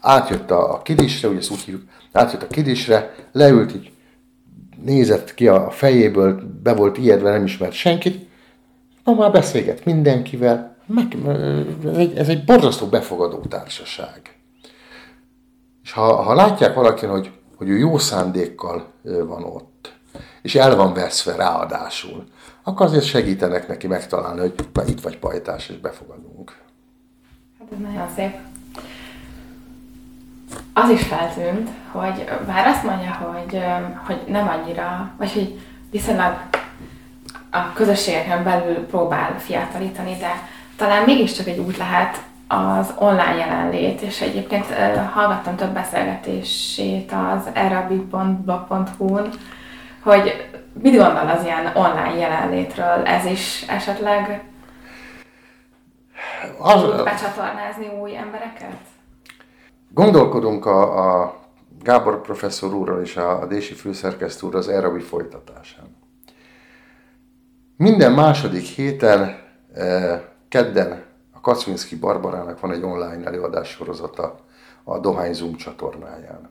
[0.00, 1.82] átjött a, a kidisre, ugye ezt úgy hívjuk,
[2.12, 3.92] átjött a kidisre, leült így,
[4.82, 8.28] nézett ki a fejéből, be volt ijedve, nem ismert senkit,
[9.04, 11.16] na már beszélget mindenkivel, meg,
[11.84, 14.38] ez, egy, ez egy borzasztó befogadó társaság.
[15.82, 19.94] És ha, ha látják valakin, hogy, hogy ő jó szándékkal van ott,
[20.42, 22.24] és el van veszve ráadásul,
[22.62, 26.56] akkor azért segítenek neki megtalálni, hogy na itt vagy pajtás, és befogadunk.
[27.58, 28.34] Hát ez nagyon szép.
[30.72, 33.60] Az is feltűnt, hogy bár azt mondja, hogy,
[34.06, 35.60] hogy nem annyira, vagy hogy
[35.90, 36.34] viszonylag
[37.50, 42.18] a közösségeken belül próbál fiatalítani, de talán mégiscsak egy út lehet
[42.48, 44.64] az online jelenlét, és egyébként
[45.12, 49.30] hallgattam több beszélgetését az erabi.blog.hu-n,
[50.02, 50.48] hogy
[50.82, 53.04] mit gondol az ilyen online jelenlétről?
[53.04, 54.44] Ez is esetleg
[56.58, 58.76] az, tud becsatornázni új embereket?
[59.90, 61.34] Gondolkodunk a, a
[61.82, 65.96] Gábor professzor úrral és a, a Dési főszerkesztő úr az Erabi folytatásán.
[67.76, 69.38] Minden második héten,
[69.74, 74.38] eh, kedden a Kacvinszki Barbarának van egy online előadás sorozata
[74.84, 76.50] a Dohány Zoom csatornáján.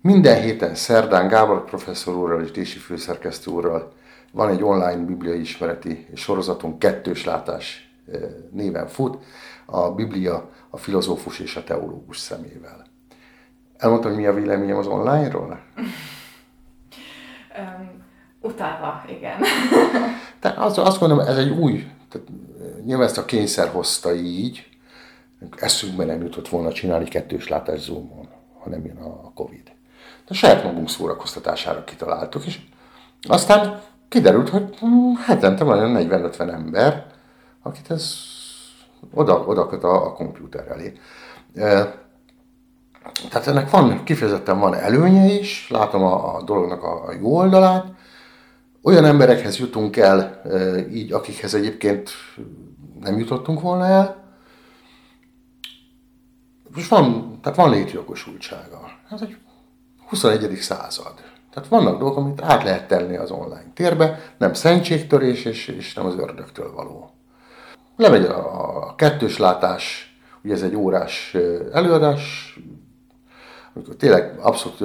[0.00, 3.92] Minden héten szerdán Gábor professzor úrral és Dési főszerkesztő úrral
[4.32, 8.20] van egy online bibliai ismereti sorozatunk, kettős látás eh,
[8.50, 9.24] néven fut,
[9.66, 12.86] a Biblia a filozófus és a teológus szemével.
[13.76, 15.60] Elmondtam, hogy mi a véleményem az online-ról?
[17.58, 18.04] Um,
[18.40, 19.40] utalva, igen.
[20.40, 22.34] Tehát azt, azt mondom, ez egy új, tehát eh,
[22.84, 24.66] nyilván ezt a kényszer hozta így,
[25.56, 28.28] eszünkben nem jutott volna csinálni kettős látás zoomon,
[28.58, 29.72] ha nem jön a Covid.
[30.28, 32.60] De saját magunk szórakoztatására kitaláltuk, és
[33.28, 34.78] aztán kiderült, hogy
[35.26, 37.06] hetente van olyan 40-50 ember,
[37.62, 38.14] akit ez
[39.14, 40.92] oda, oda köt a, a komputer elé.
[41.54, 42.00] E,
[43.28, 47.86] tehát ennek van, kifejezetten van előnye is, látom a, a dolognak a, a jó oldalát,
[48.82, 52.10] olyan emberekhez jutunk el, e, így akikhez egyébként
[53.02, 54.22] nem jutottunk volna el,
[56.76, 58.90] és van, tehát van létjogosultsága.
[59.10, 59.36] Ez egy
[60.08, 60.54] 21.
[60.54, 61.14] század.
[61.52, 66.06] Tehát vannak dolgok, amit át lehet tenni az online térbe, nem szentségtörés, és, és nem
[66.06, 67.10] az ördögtől való.
[67.96, 71.36] Lemegy a kettős látás, ugye ez egy órás
[71.72, 72.54] előadás,
[73.74, 74.80] amikor tényleg abszolút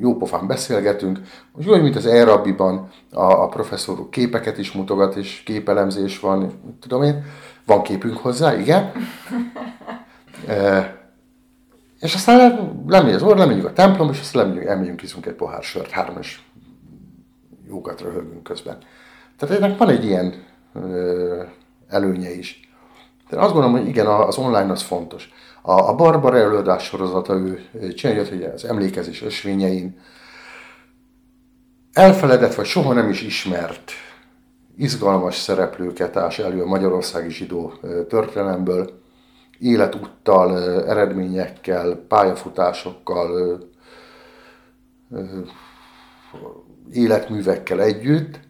[0.00, 1.20] jópofán beszélgetünk,
[1.52, 7.02] most úgy, mint az Erabiban a, a professzor képeket is mutogat, és képelemzés van, tudom
[7.02, 7.24] én,
[7.66, 8.92] van képünk hozzá, igen.
[12.00, 15.34] És aztán le, lemegy az orr, lemegyünk a templom, és aztán lemegyünk, elmegyünk, iszunk egy
[15.34, 16.40] pohár sört, három és
[17.68, 18.78] jókat röhögünk közben.
[19.38, 20.34] Tehát ennek van egy ilyen
[20.74, 21.42] ö,
[21.88, 22.73] előnye is.
[23.28, 25.32] De azt gondolom, hogy igen, az online az fontos.
[25.62, 27.62] A, Barbara előadás sorozata, ő
[27.94, 30.00] csinálja, hogy az emlékezés ösvényein
[31.92, 33.92] elfeledett, vagy soha nem is ismert
[34.76, 37.72] izgalmas szereplőket ás elő a magyarországi zsidó
[38.08, 39.02] történelemből,
[39.58, 40.58] életúttal,
[40.88, 43.58] eredményekkel, pályafutásokkal,
[46.92, 48.40] életművekkel együtt.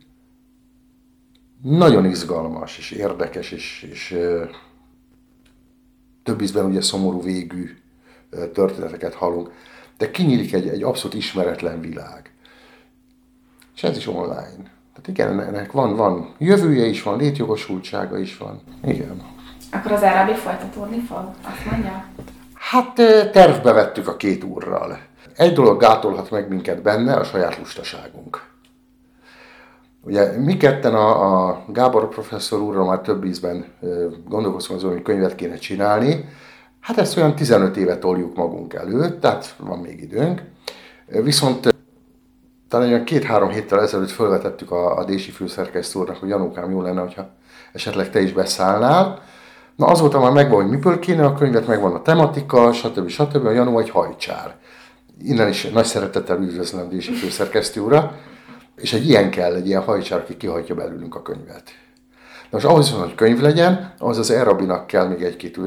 [1.65, 4.19] Nagyon izgalmas és érdekes, és, és
[6.23, 7.77] több ízben ugye szomorú végű
[8.53, 9.53] történeteket hallunk,
[9.99, 12.33] de kinyílik egy, egy abszolút ismeretlen világ.
[13.75, 14.73] És ez is online.
[14.93, 18.61] Tehát igen, ennek van, van jövője is van, létjogosultsága is van.
[18.85, 19.23] Igen.
[19.73, 21.31] Akkor az Arabi folytatódni fog?
[21.43, 22.05] Azt mondja?
[22.55, 22.95] Hát
[23.33, 24.99] tervbe vettük a két úrral.
[25.37, 28.53] Egy dolog gátolhat meg minket benne, a saját lustaságunk.
[30.05, 33.65] Ugye mi ketten a, a Gábor professzor úrral már több ízben
[34.29, 36.29] gondolkoztunk azon, hogy könyvet kéne csinálni.
[36.81, 40.43] Hát ezt olyan 15 éve toljuk magunk előtt, tehát van még időnk.
[41.07, 41.75] Viszont
[42.69, 47.01] talán olyan két-három héttel ezelőtt felvetettük a, a Dési főszerkesztő úrnak, hogy Janukám, jó lenne,
[47.01, 47.31] hogyha
[47.73, 49.23] esetleg te is beszállnál
[49.77, 53.09] Na azóta már megvan, hogy miből kéne a könyvet, megvan a tematika, stb.
[53.09, 53.47] stb.
[53.47, 54.57] A Janó egy hajcsár.
[55.23, 58.17] Innen is nagy szeretettel üdvözlöm Dési főszerkesztő ura.
[58.77, 61.71] És egy ilyen kell, egy ilyen hajcsár, aki kihajtja belőlünk a könyvet.
[62.51, 65.59] Most ahhoz, hogy könyv legyen, ahhoz az Erabinak kell még egy-két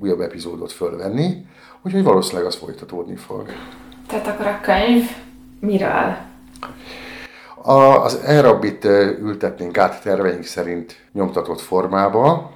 [0.00, 1.46] újabb epizódot fölvenni,
[1.82, 3.48] úgyhogy valószínűleg az folytatódni fog.
[4.06, 5.04] Tehát akkor a könyv
[5.60, 6.16] miről?
[7.62, 8.84] A, az Erabit
[9.20, 12.52] ültetnénk át terveink szerint nyomtatott formába.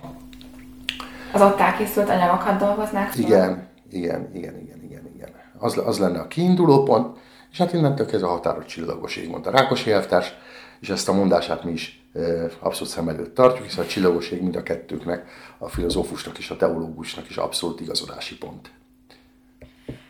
[1.33, 3.23] Az ott elkészült anyagokat dolgoznák fel?
[3.23, 5.29] Igen, igen, igen, igen, igen, igen.
[5.59, 7.19] Az, az lenne a kiinduló pont,
[7.57, 10.35] és hát innentől kezdve a határos csillagoség, mondta Rákosi elvtárs,
[10.81, 12.03] és ezt a mondását mi is
[12.59, 15.29] abszolút szem előtt tartjuk, hiszen a csillagoség mind a kettőknek,
[15.59, 18.71] a filozófusnak és a teológusnak is abszolút igazodási pont.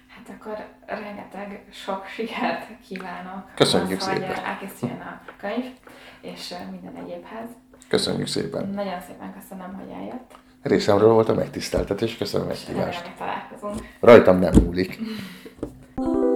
[0.08, 3.54] Hát akkor rengeteg sok sikert kívánok.
[3.54, 4.26] Köszönjük az, szépen.
[4.28, 5.72] Hogy elkészüljön a könyv,
[6.20, 7.48] és minden egyébhez.
[7.88, 8.68] Köszönjük szépen.
[8.68, 10.34] Nagyon szépen köszönöm, hogy eljött.
[10.62, 13.12] Részemről volt a megtiszteltetés, köszönöm a meghívást.
[13.18, 13.88] találkozunk.
[14.00, 14.98] Rajtam nem múlik.